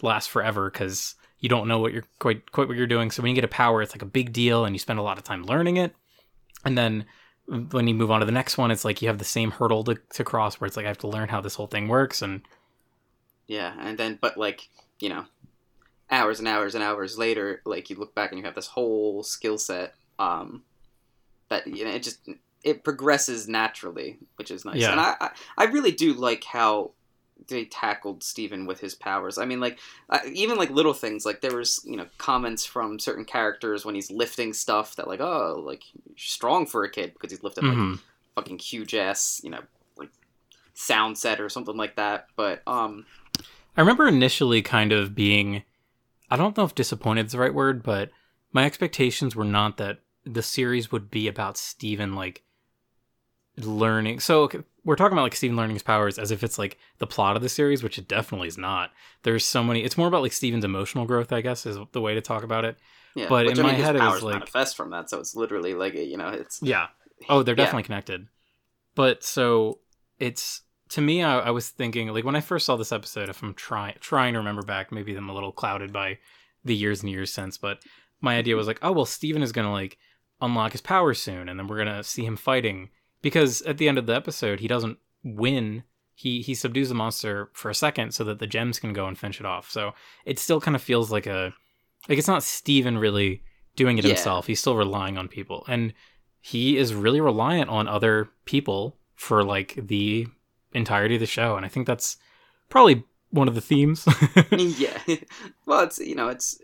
[0.00, 3.10] lasts forever because you don't know what you're quite quite what you're doing.
[3.10, 5.02] So when you get a power, it's like a big deal, and you spend a
[5.02, 5.94] lot of time learning it.
[6.64, 7.04] And then
[7.70, 9.84] when you move on to the next one, it's like you have the same hurdle
[9.84, 12.22] to, to cross, where it's like I have to learn how this whole thing works,
[12.22, 12.42] and
[13.48, 14.68] Yeah, and then but like
[15.00, 15.24] you know,
[16.10, 19.22] hours and hours and hours later, like you look back and you have this whole
[19.24, 19.94] skill set.
[20.18, 20.62] Um,
[21.48, 22.20] that you know it just
[22.62, 24.76] it progresses naturally, which is nice.
[24.80, 24.92] Yeah.
[24.92, 26.92] And I, I I really do like how
[27.48, 29.38] they tackled Steven with his powers.
[29.38, 29.78] I mean, like
[30.10, 31.24] uh, even like little things.
[31.24, 35.20] Like there was you know comments from certain characters when he's lifting stuff that like
[35.20, 35.84] oh like
[36.16, 38.00] strong for a kid because he's lifting like Mhm.
[38.34, 39.66] fucking huge ass you know like
[40.80, 42.28] sound set or something like that.
[42.36, 43.04] But um
[43.76, 45.62] I remember initially kind of being,
[46.30, 48.10] I don't know if disappointed is the right word, but
[48.52, 52.42] my expectations were not that the series would be about Steven like
[53.56, 54.20] learning.
[54.20, 54.48] So
[54.84, 57.42] we're talking about like Steven learning his powers as if it's like the plot of
[57.42, 58.90] the series, which it definitely is not.
[59.24, 59.82] There's so many.
[59.84, 62.64] It's more about like Steven's emotional growth, I guess, is the way to talk about
[62.64, 62.78] it.
[63.14, 65.10] Yeah, But which, in I my his head, it was powers like- manifest from that,
[65.10, 66.86] so it's literally like you know, it's Yeah.
[67.28, 67.64] Oh, they're Yeah.
[67.64, 68.28] definitely connected.
[68.94, 69.80] But so
[70.18, 73.42] it's to me, I, I was thinking like when I first saw this episode, if
[73.42, 76.18] I'm trying trying to remember back, maybe I'm a little clouded by
[76.64, 77.82] the years and years since, but
[78.20, 79.98] my idea was like, oh well, Steven is gonna like
[80.40, 82.90] unlock his power soon, and then we're gonna see him fighting
[83.22, 85.84] because at the end of the episode, he doesn't win.
[86.14, 89.16] He he subdues the monster for a second so that the gems can go and
[89.18, 89.70] finish it off.
[89.70, 89.92] So
[90.24, 91.52] it still kind of feels like a
[92.08, 93.42] like it's not Steven really
[93.76, 94.14] doing it Yeah.
[94.14, 94.46] himself.
[94.46, 95.64] He's still relying on people.
[95.68, 95.94] And
[96.40, 100.26] he is really reliant on other people for like the
[100.72, 102.16] entirety of the show and i think that's
[102.68, 104.06] probably one of the themes
[104.52, 104.98] yeah.
[105.66, 106.58] well, it's you know, it's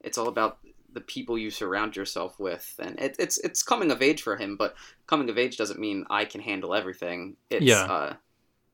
[0.00, 0.58] it's all about
[0.92, 4.56] the people you surround yourself with, and it, it's it's coming of age for him.
[4.56, 4.74] But
[5.06, 7.36] coming of age doesn't mean I can handle everything.
[7.50, 7.84] It's Yeah.
[7.84, 8.14] uh,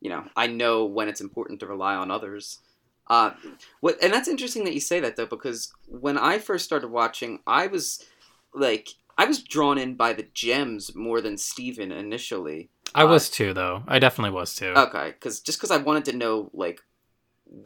[0.01, 2.61] you know, I know when it's important to rely on others.
[3.09, 3.33] Uh,
[3.81, 7.41] what and that's interesting that you say that though, because when I first started watching,
[7.47, 8.03] I was
[8.55, 12.71] like, I was drawn in by the gems more than Steven initially.
[12.95, 16.17] I was too though i definitely was too Okay, because just because I wanted to
[16.17, 16.81] know like.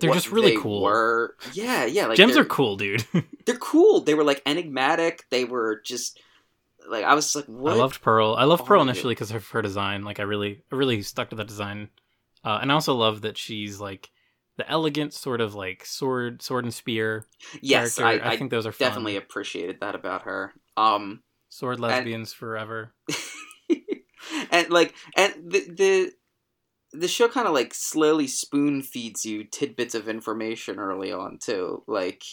[0.01, 0.83] They're what just really they cool.
[0.83, 2.07] Were yeah, yeah.
[2.07, 3.05] Like gems they're- cool dude
[3.47, 4.01] they're cool.
[4.01, 5.25] They were like enigmatic.
[5.31, 6.21] They were just
[6.89, 7.73] like I was like, what?
[7.73, 10.75] i loved pearl i loved pearl initially because of her design like i really I
[10.75, 11.89] really stuck to that design
[12.45, 14.11] uh, and i also love that she's like
[14.59, 17.27] the elegant sort of like sword sword and spear
[17.63, 18.27] yes, character.
[18.27, 18.89] I, I, think those are fun.
[18.89, 20.53] definitely appreciated that about her.
[20.77, 22.93] Um, sword lesbians forever
[24.59, 26.13] and like, and the the
[26.93, 31.83] the show kind of like slowly spoon feeds you tidbits of information early on too.
[31.87, 32.25] Like,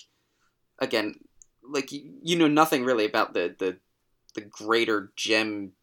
[0.80, 1.16] again,
[1.70, 3.78] like you, you know nothing really about the the
[4.36, 5.74] the greater gem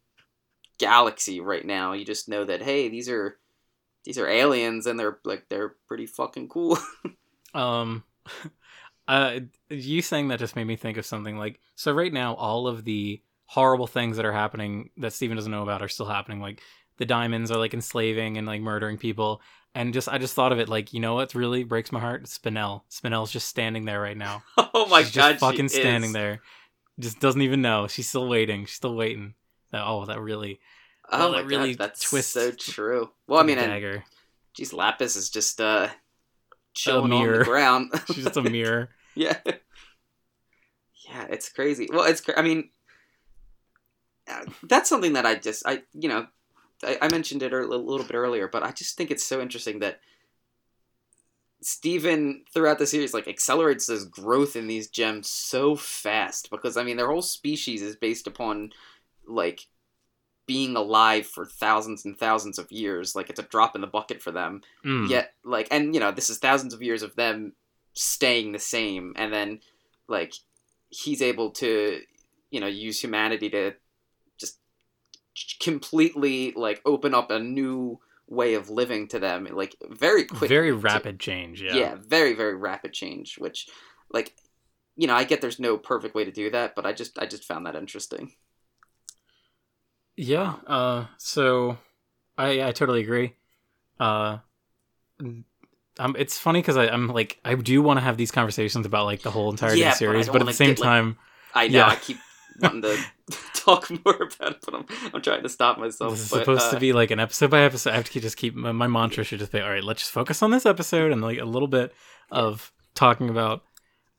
[0.78, 1.92] galaxy right now.
[1.92, 3.38] You just know that hey, these are
[4.05, 6.78] these are aliens and they're like they're pretty fucking cool.
[7.55, 8.05] Um,
[9.09, 11.92] uh, you saying that just made me think of something like so.
[11.92, 13.20] Right now, all of the
[13.53, 16.41] horrible things that are happening that Steven doesn't know about are still happening.
[16.41, 16.62] Like
[16.97, 19.43] the diamonds are like enslaving and like murdering people,
[19.75, 22.25] and just I just thought of it like you know what really breaks my heart?
[22.25, 22.83] Spinel.
[22.91, 24.43] Spinel's just standing there right now.
[24.57, 26.15] oh my She's god, just fucking standing is.
[26.15, 26.41] there.
[26.99, 27.88] Just doesn't even know.
[27.88, 28.65] She's still waiting.
[28.67, 29.35] She's still waiting.
[29.71, 30.61] That- Oh, that really
[31.11, 33.11] Oh Oh, my that really god, that's twists so true.
[33.27, 34.05] Well, I mean, and dagger.
[34.55, 35.88] geez, Lapis is just uh
[36.75, 37.38] chilling on mirror.
[37.38, 37.91] the ground.
[38.07, 38.88] She's just a mirror.
[39.15, 41.88] yeah, yeah, it's crazy.
[41.93, 42.71] Well, it's I mean,
[44.62, 46.27] that's something that I just I you know
[46.85, 49.79] I, I mentioned it a little bit earlier, but I just think it's so interesting
[49.81, 50.01] that
[51.64, 56.83] Steven throughout the series like accelerates this growth in these gems so fast because I
[56.83, 58.73] mean their whole species is based upon
[59.29, 59.68] like
[60.45, 64.21] being alive for thousands and thousands of years like it's a drop in the bucket
[64.21, 65.09] for them Mm.
[65.09, 67.53] yet like and you know this is thousands of years of them
[67.92, 69.61] staying the same and then
[70.09, 70.35] like
[70.89, 72.01] he's able to
[72.51, 73.74] you know use humanity to
[75.61, 80.72] completely like open up a new way of living to them like very quick Very
[80.72, 81.61] rapid change.
[81.62, 81.74] Yeah.
[81.74, 81.97] yeah.
[82.07, 83.68] very very rapid change which
[84.11, 84.35] like
[84.97, 87.26] you know i get there's no perfect way to do that but i just i
[87.26, 88.33] just found that interesting
[90.16, 90.55] Yeah.
[90.66, 91.07] Uh.
[91.18, 91.78] So,
[92.37, 93.35] I I totally agree.
[93.99, 94.39] Uh.
[95.99, 99.22] Um, it's funny because I'm like I do want to have these conversations about like
[99.22, 101.18] the whole entirety Yeah, the but series, but, at the same get, like, time,
[101.55, 101.87] i know Yeah.
[101.89, 102.18] i keep
[102.61, 102.98] wanting to
[103.55, 106.66] talk more about it but i'm, I'm trying to stop myself this is but, supposed
[106.66, 107.90] uh, to be like an episode by episode.
[107.90, 109.84] I have to keep, just keep my, my mantra should just be all right.
[109.84, 111.92] Let's just focus on this episode and like a little bit
[112.30, 113.62] of talking about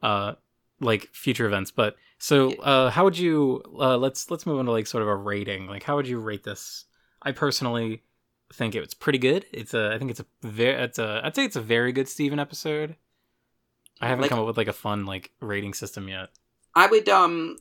[0.01, 0.33] uh
[0.79, 1.71] like future events.
[1.71, 5.07] But so uh how would you uh let's let's move on to like sort of
[5.09, 5.67] a rating.
[5.67, 6.85] Like how would you rate this?
[7.21, 8.03] I personally
[8.53, 9.45] think it was pretty good.
[9.51, 12.07] It's a I think it's a very it's a I'd say it's a very good
[12.07, 12.95] Steven episode.
[14.01, 16.29] I haven't Like- come up with like a fun like rating system yet.
[16.75, 17.57] I would um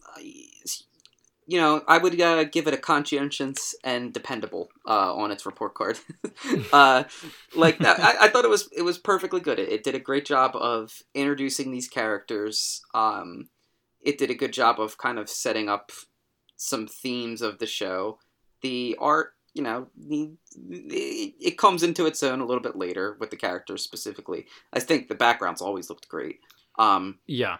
[1.52, 5.74] you know, I would uh, give it a conscientious and dependable uh, on its report
[5.74, 5.98] card.
[6.72, 7.04] uh,
[7.54, 9.58] like that, I, I thought it was it was perfectly good.
[9.58, 12.80] It, it did a great job of introducing these characters.
[12.94, 13.50] Um,
[14.00, 15.92] it did a good job of kind of setting up
[16.56, 18.18] some themes of the show.
[18.62, 23.28] The art, you know, it, it comes into its own a little bit later with
[23.28, 24.46] the characters specifically.
[24.72, 26.40] I think the backgrounds always looked great.
[26.78, 27.58] Um, Yeah.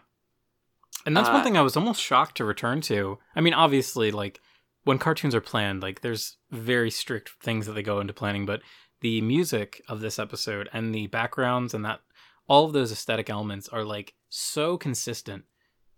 [1.06, 3.18] And that's one Uh, thing I was almost shocked to return to.
[3.34, 4.40] I mean, obviously, like
[4.84, 8.62] when cartoons are planned, like there's very strict things that they go into planning, but
[9.00, 12.00] the music of this episode and the backgrounds and that
[12.48, 15.44] all of those aesthetic elements are like so consistent,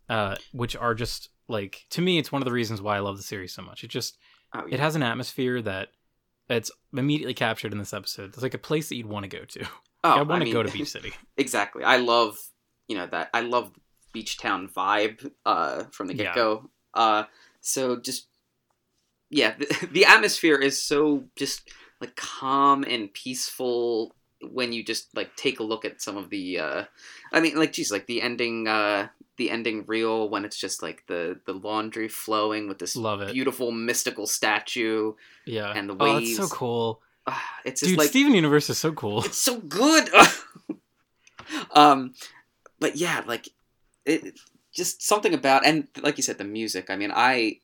[0.08, 3.16] uh, which are just like to me, it's one of the reasons why I love
[3.18, 3.84] the series so much.
[3.84, 4.16] It just
[4.54, 5.88] oh, it has an atmosphere that
[6.48, 8.30] it's immediately captured in this episode.
[8.34, 9.64] It's like a place that you'd want to go to.
[10.04, 11.12] oh, I want to mean- go to Beach City.
[11.36, 11.84] exactly.
[11.84, 12.38] I love
[12.88, 13.72] you know that I love
[14.14, 16.70] beach town vibe uh, from the get go.
[16.94, 17.24] Uh,
[17.60, 18.28] so just
[19.28, 21.68] yeah, the, the atmosphere is so just
[22.00, 26.60] like calm and peaceful when you just like take a look at some of the.
[26.60, 26.84] Uh,
[27.32, 28.66] I mean, like geez, like the ending.
[28.66, 32.96] Uh, the ending reel when it's just like the the laundry flowing with this
[33.32, 35.12] beautiful mystical statue.
[35.44, 35.72] Yeah.
[35.72, 36.38] and the waves.
[36.38, 37.02] Oh, it's so cool.
[37.26, 39.24] Ah, it's just Dude, like Steven Universe is so cool.
[39.24, 40.08] it's so good.
[41.72, 42.14] um,
[42.78, 43.48] but yeah, like
[44.06, 44.38] it,
[44.74, 46.90] just something about and like you said, the music.
[46.90, 47.60] I mean, I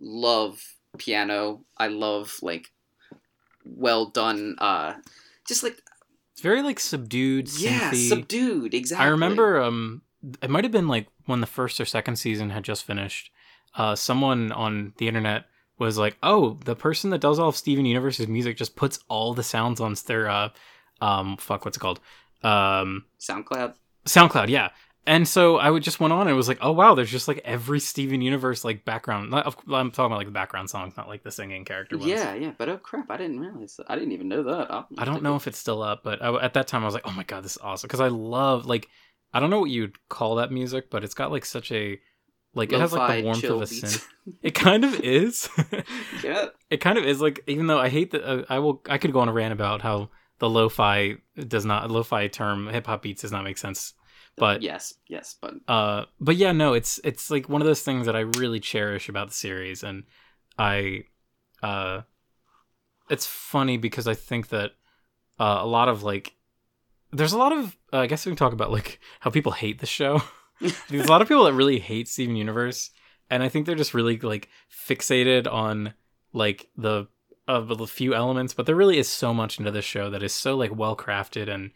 [0.00, 0.62] love
[0.98, 1.64] piano.
[1.78, 2.70] I love like
[3.64, 4.56] well done.
[4.58, 4.94] Uh,
[5.48, 5.78] just like
[6.32, 8.08] It's very like subdued, yeah, synthy.
[8.08, 8.74] subdued.
[8.74, 9.06] Exactly.
[9.06, 10.02] I remember um
[10.42, 13.30] it might have been like when the first or second season had just finished.
[13.74, 15.46] Uh someone on the internet
[15.78, 19.34] was like, "Oh, the person that does all of Steven Universe's music just puts all
[19.34, 20.48] the sounds on their uh
[21.00, 22.00] um fuck what's it called?
[22.42, 23.74] Um SoundCloud.
[24.06, 24.68] SoundCloud, yeah."
[25.06, 27.28] And so I would just went on and it was like, "Oh wow, there's just
[27.28, 29.30] like every Steven Universe like background.
[29.30, 32.08] Not, I'm talking about like the background songs, not like the singing character ones.
[32.08, 32.52] Yeah, yeah.
[32.56, 33.76] But oh crap, I didn't realize.
[33.76, 33.86] That.
[33.90, 34.70] I didn't even know that.
[34.70, 36.94] I'll I don't know if it's still up, but I, at that time I was
[36.94, 38.88] like, "Oh my god, this is awesome!" Because I love like
[39.34, 41.98] I don't know what you'd call that music, but it's got like such a
[42.54, 44.06] like it has like the warmth of a synth.
[44.42, 45.50] It kind of is.
[46.24, 46.46] yeah.
[46.70, 49.12] it kind of is like even though I hate that uh, I will I could
[49.12, 53.22] go on a rant about how the lo-fi does not lo-fi term hip hop beats
[53.22, 53.92] does not make sense,
[54.36, 58.06] but yes, yes, but uh but yeah no it's it's like one of those things
[58.06, 60.04] that i really cherish about the series and
[60.58, 61.04] i
[61.62, 62.00] uh
[63.10, 64.72] it's funny because i think that
[65.38, 66.34] uh, a lot of like
[67.12, 69.80] there's a lot of uh, i guess we can talk about like how people hate
[69.80, 70.22] the show.
[70.88, 72.90] There's a lot of people that really hate steven universe
[73.28, 75.94] and i think they're just really like fixated on
[76.32, 77.08] like the
[77.48, 80.32] of the few elements but there really is so much into this show that is
[80.32, 81.72] so like well crafted and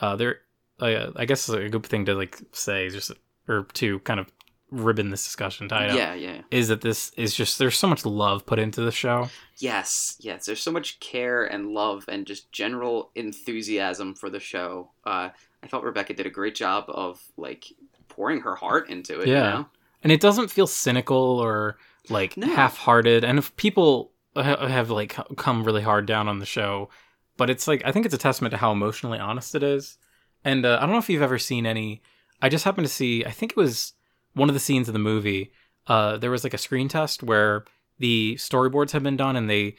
[0.00, 0.40] uh there
[0.82, 3.12] uh, i guess a good thing to like say is just
[3.48, 4.26] or to kind of
[4.70, 6.40] ribbon this discussion tie it up yeah, yeah.
[6.50, 9.28] is that this is just there's so much love put into the show
[9.58, 10.46] Yes, yes.
[10.46, 14.90] There's so much care and love and just general enthusiasm for the show.
[15.06, 15.28] Uh,
[15.62, 17.66] I thought Rebecca did a great job of like
[18.08, 19.28] pouring her heart into it.
[19.28, 19.34] Yeah.
[19.34, 19.66] You know?
[20.02, 21.76] and it doesn't feel cynical or
[22.08, 22.48] like No.
[22.48, 26.88] half-hearted and if people have like come really hard down on the show
[27.36, 29.98] but it's like i think it's a testament to how emotionally honest it is
[30.44, 32.02] and uh, i don't know if you've ever seen any
[32.40, 33.94] i just happened to see i think it was
[34.34, 35.52] one of the scenes of the movie
[35.88, 37.64] uh, there was like a screen test where
[37.98, 39.74] the storyboards had been done and they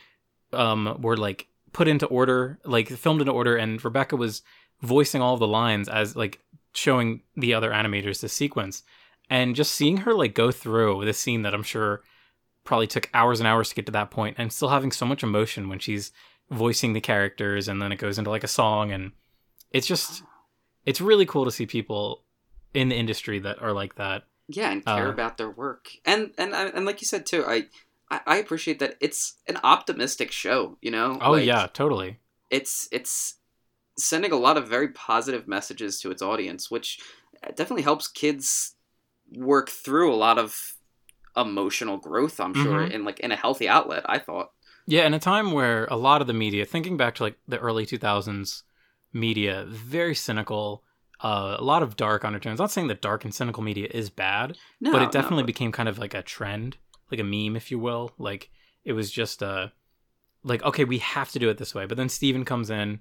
[0.51, 4.41] um, were like put into order like filmed into order and rebecca was
[4.83, 6.39] voicing all the lines as like
[6.73, 8.83] showing the other animators the sequence.
[9.29, 12.01] And just seeing her like go through this scene that I'm sure
[12.65, 15.23] probably took hours and hours to get to that point and still having so much
[15.23, 16.11] emotion when she's
[16.51, 19.11] voicing the characters and then it goes into like a song and
[19.71, 20.23] it's just
[20.85, 22.23] it's really cool to see people
[22.73, 24.23] in the industry that are like that.
[24.47, 25.89] Yeah, and care Uh, about their work.
[26.05, 27.67] And and and like you said too, I
[28.25, 30.77] I, appreciate that it's an optimistic show.
[30.81, 31.17] You know.
[31.21, 32.19] Oh Like, yeah, totally.
[32.49, 33.35] It's it's
[33.97, 36.99] sending a lot of very positive messages to its audience, which
[37.55, 38.75] definitely helps kids
[39.35, 40.73] work through a lot of
[41.35, 42.39] emotional growth.
[42.39, 42.91] I'm sure Mhm.
[42.91, 44.03] in like in a healthy outlet.
[44.07, 44.51] I thought.
[44.85, 47.57] Yeah, in a time where a lot of the media, thinking back to like the
[47.59, 48.63] early 2000s
[49.13, 50.83] media, very cynical,
[51.21, 52.59] uh, a lot of dark undertones.
[52.59, 55.71] Not saying that dark and cynical media is bad, No, but it definitely but- became
[55.71, 56.77] kind of like a trend,
[57.11, 58.11] like a meme, if you will.
[58.17, 58.49] Like
[58.83, 59.67] it was just uh
[60.43, 61.85] like okay, we have to do it this way.
[61.85, 62.99] But then Steven comes in,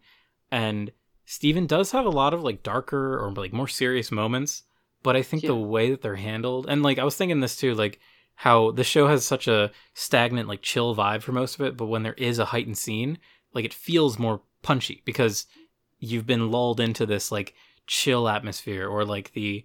[0.51, 0.93] and
[1.25, 4.63] Steven does have a lot of like darker or like more serious moments.
[5.03, 7.75] But I think the way that they're handled, and like I was thinking this too,
[7.75, 7.99] like
[8.37, 11.77] how the show has such a stagnant, like chill vibe for most of it.
[11.77, 13.19] But when there is a heightened scene,
[13.53, 15.47] like it feels more punchy because
[16.03, 17.55] you've been lulled into this like
[17.87, 19.65] chill atmosphere or like the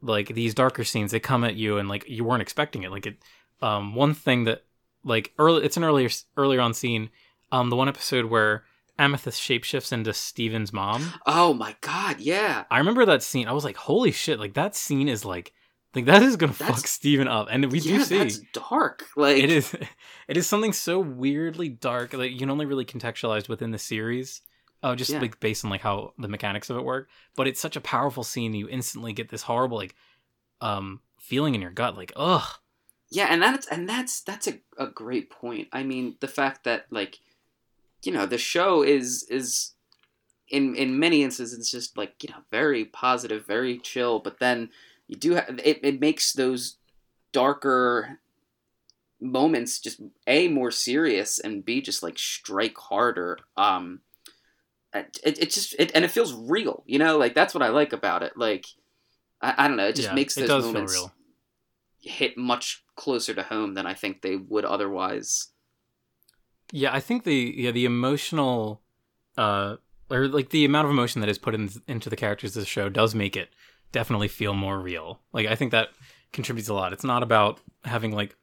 [0.00, 3.06] like these darker scenes they come at you and like you weren't expecting it like
[3.06, 3.16] it
[3.62, 4.62] um one thing that
[5.04, 7.10] like early it's an earlier earlier on scene
[7.50, 8.64] um the one episode where
[8.98, 12.64] amethyst shapeshifts into steven's mom Oh my god, yeah.
[12.70, 15.52] i remember that scene i was like holy shit like that scene is like
[15.94, 19.04] like that is gonna That's- fuck steven up and we yeah, do see that's dark.
[19.16, 19.74] Like it is
[20.28, 24.42] it is something so weirdly dark that you can only really contextualize within the series
[24.82, 25.20] oh just Yeah.
[25.20, 28.24] like based on like how the mechanics of it work but it's such a powerful
[28.24, 29.94] scene you instantly get this horrible like
[30.60, 32.58] um feeling in your gut like ugh
[33.10, 35.68] Yeah, and that's and that's that's a, a great point.
[35.72, 37.18] I mean, the fact that like,
[38.02, 39.74] you know, the show is is
[40.48, 44.70] in in many instances it's just like you know very positive, very chill, but then
[45.08, 45.80] you do have it.
[45.82, 46.78] It makes those
[47.32, 48.20] darker
[49.20, 53.38] moments just a more serious and b just like strike harder.
[53.56, 54.00] Um,
[54.94, 56.82] it, it just it, and it feels real.
[56.86, 58.32] You know, like that's what I like about it.
[58.36, 58.66] Like.
[59.42, 59.86] I, I don't know.
[59.88, 61.08] It just Yeah, makes those moments
[62.00, 65.48] hit much closer to home than I think they would otherwise.
[66.72, 68.82] yeah i think the yeah the emotional
[69.36, 69.76] uh
[70.10, 72.66] or like the amount of emotion that is put in, into the characters of the
[72.66, 73.50] show does make it
[73.92, 75.88] definitely feel more real like i think that
[76.32, 78.34] contributes a lot it's not about having like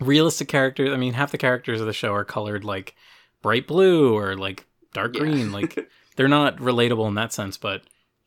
[0.00, 2.94] realistic characters i mean half the characters of the show are colored like
[3.42, 5.20] bright blue or like dark Yeah.
[5.20, 7.82] green like they're not relatable in that sense but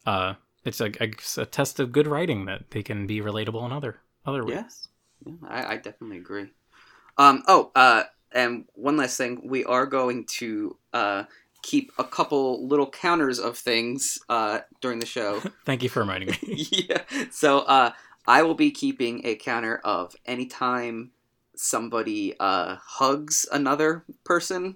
[0.06, 3.72] uh it's a, a, a test of good writing that they can be relatable in
[3.72, 4.88] other other ways yes,
[5.26, 6.52] yeah, I, I definitely agree.
[7.18, 7.44] Um.
[7.48, 7.72] Oh.
[7.76, 8.04] Uh.
[8.32, 11.24] And one last thing, we are going to uh
[11.62, 15.42] keep a couple little counters of things uh during the show.
[15.66, 16.38] thank you for reminding me
[16.72, 17.04] yeah.
[17.32, 17.92] So uh,
[18.28, 21.12] I will be keeping a counter of anytime
[21.56, 24.76] somebody uh hugs another person,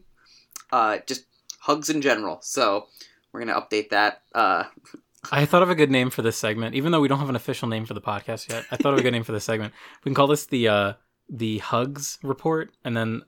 [0.71, 1.25] uh, just
[1.69, 2.39] hugs in general.
[2.41, 2.87] So
[3.31, 4.23] we're gonna update that.
[4.33, 4.63] Uh,
[5.31, 7.35] I thought of a good name for this segment, even though we don't have an
[7.35, 8.65] official name for the podcast yet.
[8.71, 9.73] I thought of a good name for this segment.
[10.03, 10.93] We can call this the uh,
[11.29, 13.21] the Hugs Report, and then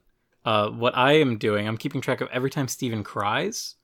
[0.44, 3.76] uh, what I am doing, I'm keeping track of every time Steven cries,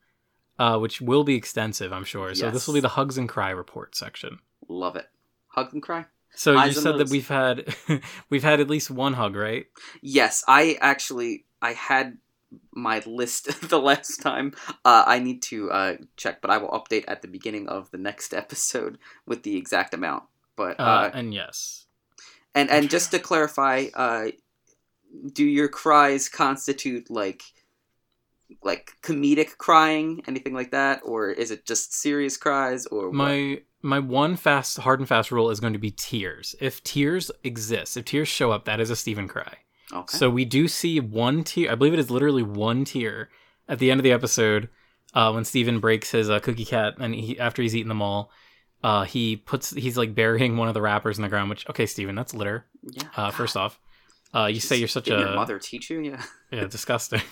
[0.58, 2.34] uh, which will be extensive, I'm sure.
[2.34, 4.38] So this will be the Hugs and Cry Report section.
[4.68, 5.06] love it.
[5.48, 6.06] Hug and cry.
[6.34, 7.74] So Eyes you said that we've had
[8.30, 9.66] we've had at least one hug, right?
[10.02, 12.18] Yes, I actually I had
[12.72, 14.54] my list the last time.
[14.84, 17.98] Uh, I need to uh, check, but I will update at the beginning of the
[17.98, 20.24] next episode with the exact amount.
[20.56, 21.86] But Uh, uh, and yes,
[22.54, 24.28] and and just to clarify, uh,
[25.32, 27.42] do your cries constitute like
[28.62, 32.86] like comedic crying, anything like that, or is it just serious cries?
[32.86, 33.14] Or what?
[33.14, 36.54] my my one fast hard and fast rule is going to be tears.
[36.60, 39.58] If tears exist, if tears show up, that is a Steven cry.
[39.92, 40.16] Okay.
[40.16, 41.72] So we do see one tear.
[41.72, 43.30] I believe it is literally one tear
[43.68, 44.68] at the end of the episode
[45.14, 48.30] uh, when Steven breaks his uh, cookie cat, and he after he's eaten them all,
[48.82, 51.50] uh, he puts he's like burying one of the wrappers in the ground.
[51.50, 52.66] Which okay, Steven, that's litter.
[52.82, 53.04] yeah.
[53.16, 53.80] Uh, first off,
[54.34, 56.00] uh, you say you're such a your mother teach you?
[56.00, 56.22] Yeah.
[56.52, 57.22] yeah disgusting.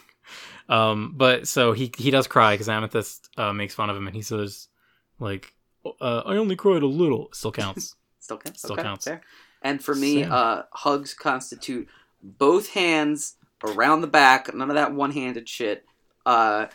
[0.68, 4.16] um, but so he he does cry because Amethyst uh, makes fun of him, and
[4.16, 4.68] he says
[5.18, 5.52] like,
[6.00, 7.94] uh, "I only cried a little." Still counts.
[8.20, 8.60] Still counts.
[8.60, 9.04] Still okay, counts.
[9.04, 9.20] fair.
[9.62, 11.88] And for me, uh, hugs constitute
[12.38, 14.52] both hands around the back.
[14.54, 15.84] None of that one-handed shit.
[16.24, 16.66] Uh,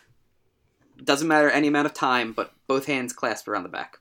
[1.04, 3.97] doesn't matter any amount of time, but both hands clasped around the back.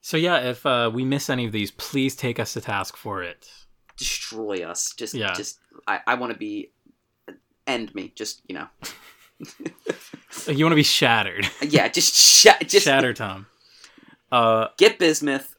[0.00, 3.22] so yeah, if uh, we miss any of these, please take us to task for
[3.22, 3.48] it.
[3.96, 4.92] Destroy us.
[4.96, 5.32] Just, Yeah.
[5.34, 5.58] just.
[5.86, 6.70] I, I want to be.
[7.66, 8.12] End me.
[8.14, 8.66] Just you know.
[10.48, 11.48] You want to be shattered.
[11.60, 11.88] Yeah.
[11.88, 13.46] Just sha- Just shatter Tom.
[14.32, 15.51] Uh, Get bismuth.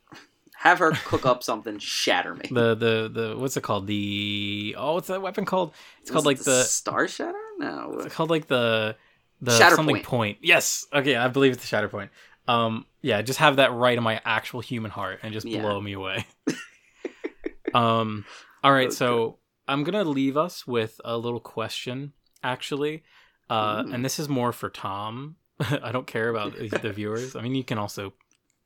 [0.63, 1.77] Have her cook up something.
[1.77, 2.43] Shatter me.
[2.49, 3.85] the the the what's it called?
[3.85, 5.73] The oh, what's that weapon called?
[6.01, 7.37] It's called like it the star shatter.
[7.59, 7.97] No.
[7.99, 8.95] it's called like the
[9.41, 10.05] the Shatter something point.
[10.05, 10.37] point.
[10.41, 10.85] Yes.
[10.93, 12.11] Okay, I believe it's the shatter point.
[12.47, 15.61] Um, yeah, just have that right in my actual human heart and just Yeah.
[15.61, 16.25] blow me away.
[17.73, 18.25] um,
[18.63, 18.95] all right, Okay.
[18.95, 19.37] so
[19.67, 23.03] I'm gonna leave us with a little question, actually,
[23.49, 25.35] uh, and this is more for Tom.
[25.59, 27.35] I don't care about the the viewers.
[27.35, 28.13] I mean, you can also,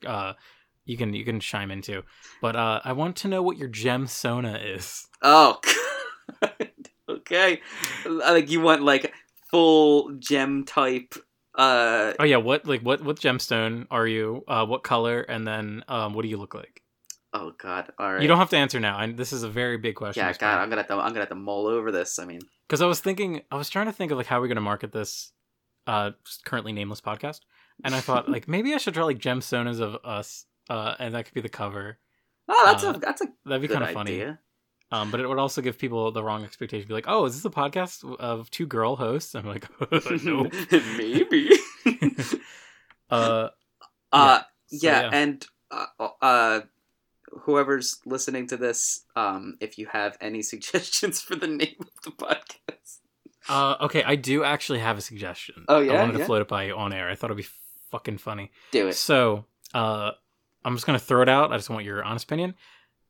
[0.05, 0.33] uh,
[0.87, 2.03] you can you can chime in too,
[2.41, 5.05] but uh, I want to know what your gem sona is.
[5.21, 5.59] Oh,
[6.41, 6.69] God.
[7.09, 7.61] okay.
[8.05, 9.13] Like you want like
[9.51, 11.13] full gem type.
[11.55, 14.43] Uh, Oh yeah, what like what what gemstone are you?
[14.47, 15.21] Uh, what color?
[15.21, 16.81] And then um, what do you look like?
[17.33, 17.91] oh God.
[17.99, 18.21] All right.
[18.21, 18.97] You don't have to answer now.
[18.97, 20.23] I, this is a very big question.
[20.25, 20.59] Yeah, God.
[20.59, 20.93] I'm gonna have to.
[20.95, 22.19] I'm gonna have to mull over this.
[22.19, 24.47] I mean, Because I was thinking, I was trying to think of like how we're
[24.47, 25.31] gonna market this,
[25.85, 26.11] uh,
[26.45, 27.41] currently nameless podcast,
[27.83, 31.25] and I thought like maybe I should draw like gemstones of us, uh, and that
[31.25, 31.97] could be the cover.
[32.49, 34.25] oh, that's Uh, a that's a That'd be kind of funny.
[34.89, 36.87] Um, but it would also give people the wrong expectation.
[36.87, 39.35] Be like, oh, is this a podcast of two girl hosts?
[39.35, 39.65] I'm like,
[40.23, 40.49] no.
[40.97, 41.49] Maybe.
[43.09, 43.49] uh,
[44.11, 44.43] Uh, so,
[44.81, 45.09] yeah, yeah.
[45.11, 45.85] and uh,
[46.21, 46.61] uh,
[47.41, 52.11] whoever's listening to this, um, if you have any suggestions for the name of the
[52.11, 52.99] podcast,
[53.49, 55.65] uh, okay, I do actually have a suggestion.
[55.67, 56.01] Oh, yeah, I yeah?
[56.01, 57.09] wanted to float it by you on air.
[57.09, 57.47] I thought it'd be
[57.91, 58.51] fucking funny.
[58.71, 58.93] do it.
[58.95, 60.11] So, uh,
[60.67, 61.53] I'm just gonna throw it out.
[61.53, 62.55] I just want your honest opinion.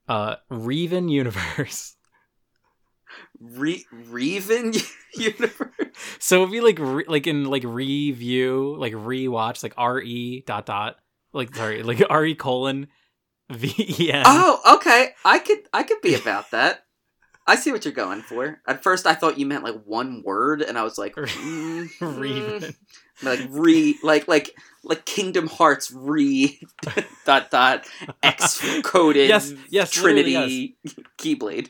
[0.07, 1.95] Uh, Reven Universe.
[3.39, 4.79] Re- Reven
[5.15, 5.87] Universe.
[6.19, 10.67] So it'd be like re- like in like review, like rewatch, like R E dot
[10.67, 10.97] dot,
[11.33, 12.89] like sorry, like R E colon
[13.49, 14.23] V E N.
[14.27, 15.09] Oh, okay.
[15.25, 16.83] I could I could be about that.
[17.47, 18.61] I see what you're going for.
[18.67, 22.75] At first, I thought you meant like one word, and I was like, mm, Reven.
[23.23, 26.59] Like re, like like like Kingdom Hearts re
[27.25, 27.85] dot dot
[28.23, 30.77] X coded Yes, yes, Trinity
[31.17, 31.69] Keyblade.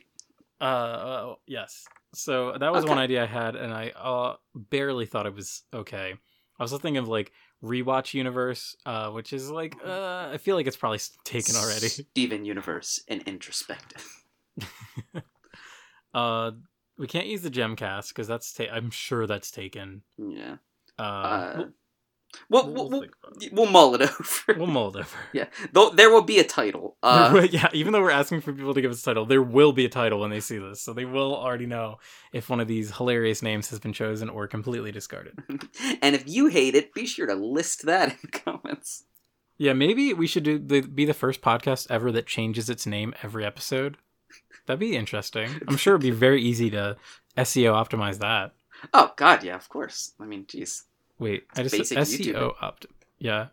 [0.59, 1.85] Uh, uh, yes.
[2.13, 2.89] So that was Okay.
[2.89, 6.13] one idea I had, and I uh, barely thought it was okay.
[6.59, 7.31] I was thinking of like
[7.63, 11.87] rewatch universe, uh, which is like uh, I feel like it's probably taken already.
[11.89, 14.05] Steven Universe and introspective.
[16.13, 16.51] Uh,
[16.97, 20.01] we can't use the Gemcast because that's ta- I'm sure that's taken.
[20.17, 20.55] Yeah.
[20.99, 21.65] Uh, Uh,
[22.49, 23.53] we'll, we'll, we'll we'll, think about it.
[23.53, 24.53] we'll mull it over.
[24.57, 25.17] We'll mull it over.
[25.33, 25.45] yeah.
[25.71, 26.97] Though there will be a title.
[27.03, 29.71] Uh, yeah, even though we're asking for people to give us a title, there will
[29.73, 31.97] be a title when they see this, so they will already know
[32.33, 35.37] if one of these hilarious names has been chosen or completely discarded.
[36.01, 39.05] and if you hate it, be sure to list that in the comments.
[39.57, 43.13] Yeah, maybe we should do the, be the first podcast ever that changes its name
[43.23, 43.97] every episode.
[44.67, 45.49] That'd be interesting.
[45.67, 46.97] I'm sure it'd be very easy to
[47.37, 48.51] SEO optimize that.
[48.93, 50.13] Oh God, yeah, of course.
[50.19, 50.83] I mean, jeez.
[51.19, 52.85] Wait, I just Basic said SEO opt.
[53.19, 53.47] Yeah,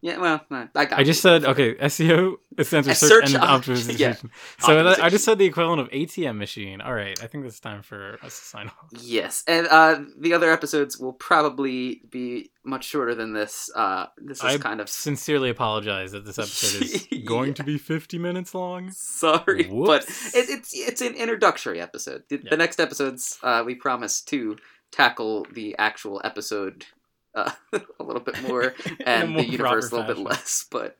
[0.00, 0.98] Yeah, well, uh, I got.
[1.00, 1.74] I just said okay.
[1.74, 3.98] SEO stands for search, search engine optimization.
[3.98, 4.14] yeah,
[4.60, 6.80] So that, I just said the equivalent of ATM machine.
[6.80, 8.74] All right, I think it's time for us to sign off.
[9.00, 13.70] Yes, and uh, the other episodes will probably be much shorter than this.
[13.74, 17.54] Uh, this is I kind of Sincerely apologize that this episode is going Yeah.
[17.54, 18.92] to be 50 minutes long.
[18.92, 22.22] sorry, but it, it's it's an introductory episode.
[22.28, 22.50] The, Yeah.
[22.50, 24.58] the next episodes, uh, we promise to
[24.92, 26.86] tackle the actual episode
[27.34, 28.74] uh, a little bit more,
[29.06, 30.66] and more the universe a little bit less.
[30.70, 30.96] But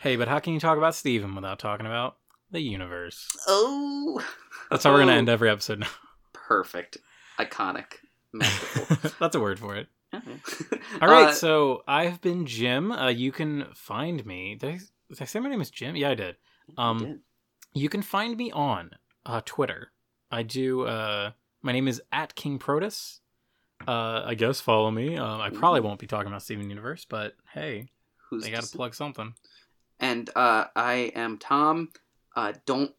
[0.00, 2.16] Hey, but how can you talk about Steven without talking about
[2.50, 3.28] the universe?
[3.48, 4.24] oh,
[4.70, 5.88] That's how we're going to Oh, end every episode now.
[6.32, 6.98] Perfect,
[7.38, 7.86] iconic.
[9.18, 9.88] That's a word for it.
[10.14, 10.30] Okay.
[11.02, 12.92] All right, Uh, so I've been Jim.
[12.92, 14.54] Uh, you can find me.
[14.54, 14.78] Did I,
[15.10, 15.96] did I say my name is Jim?
[15.96, 16.36] Yeah, I did.
[16.78, 17.18] Um, did.
[17.74, 18.90] You can find me on
[19.26, 19.92] uh, Twitter.
[20.30, 20.82] I do.
[20.86, 23.18] Uh, my name is at King Protus.
[23.86, 25.16] Uh, I guess follow me.
[25.16, 27.88] Um, I probably won't be talking about Steven Universe, but hey,
[28.30, 29.34] Who's they got to plug something.
[30.00, 31.90] and uh, I am Tom.
[32.36, 32.92] Uh, don't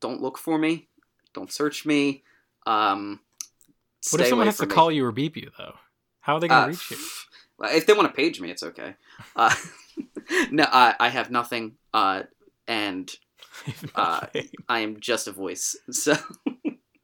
[0.00, 0.88] don't look for me.
[1.34, 2.22] Don't search me.
[2.66, 3.20] Um,
[4.10, 4.74] What if someone has to me.
[4.74, 5.74] call you or beep you though?
[6.20, 6.96] How are they going to Uh, reach you?
[7.58, 8.96] If they want to page me, it's okay.
[9.34, 9.54] Uh,
[10.50, 12.24] no, I, I have nothing, uh,
[12.68, 13.10] and
[13.94, 14.26] uh,
[14.68, 15.74] I am just a voice.
[15.90, 16.16] So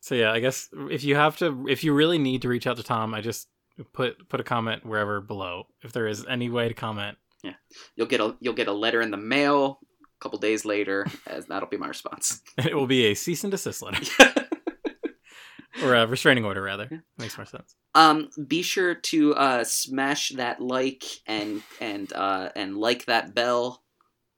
[0.02, 2.76] so yeah, I guess if you have to, if you really need to reach out
[2.76, 3.46] to Tom, I just
[3.92, 5.68] put put a comment wherever below.
[5.80, 7.54] If there is any way to comment, Yeah,
[7.94, 11.46] you'll get a you'll get a letter in the mail a couple days later, as
[11.46, 12.42] that'll be my response.
[12.58, 14.04] it will be a cease and desist letter
[15.84, 16.88] or a restraining order, rather.
[16.90, 16.98] Yeah.
[17.18, 17.76] Makes more sense.
[17.94, 23.81] Um, be sure to uh, smash that like and and uh, and like that bell.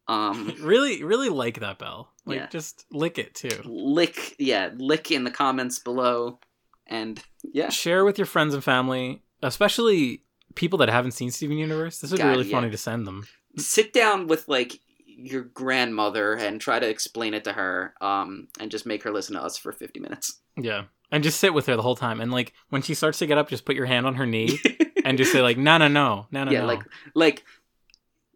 [0.08, 2.10] Um, Really, really like that bell.
[2.26, 2.46] Like, Yeah.
[2.48, 3.60] just lick it too.
[3.64, 6.38] lick yeah, lick in the comments below,
[6.86, 10.22] and yeah, Share with your friends and family, especially
[10.54, 11.98] people that haven't seen Steven Universe.
[12.00, 12.56] This would be really yeah.
[12.56, 13.26] funny to send them.
[13.56, 17.94] sit down with like your grandmother and try to explain it to her.
[18.00, 20.40] Um, and just make her listen to us for fifty minutes.
[20.56, 22.20] Yeah, and just sit with her the whole time.
[22.20, 24.58] And like when she starts to get up, just put your hand on her knee
[25.04, 26.82] and just say like, "No, no, no, no, no, yeah, no." like
[27.14, 27.44] like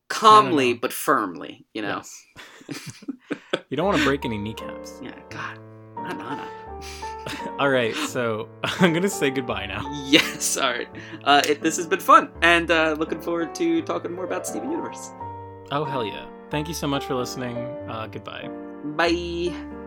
[0.09, 1.67] calmly but firmly.
[1.75, 2.03] You know.
[2.03, 2.27] Yes.
[3.69, 5.01] you don't want to break any kneecaps.
[5.03, 5.15] Yeah.
[5.31, 5.59] God.
[5.97, 6.49] Not Nana.
[7.59, 9.85] All right, so I'm gonna say goodbye now.
[10.07, 10.89] Yes, all right.
[11.25, 14.71] Uh, it, this has been fun, and uh, looking forward to talking more about Steven
[14.71, 15.11] Universe.
[15.71, 16.27] Oh hell yeah!
[16.51, 17.57] Thank you so much for listening.
[17.89, 18.49] Uh, goodbye.
[18.85, 19.78] Bye.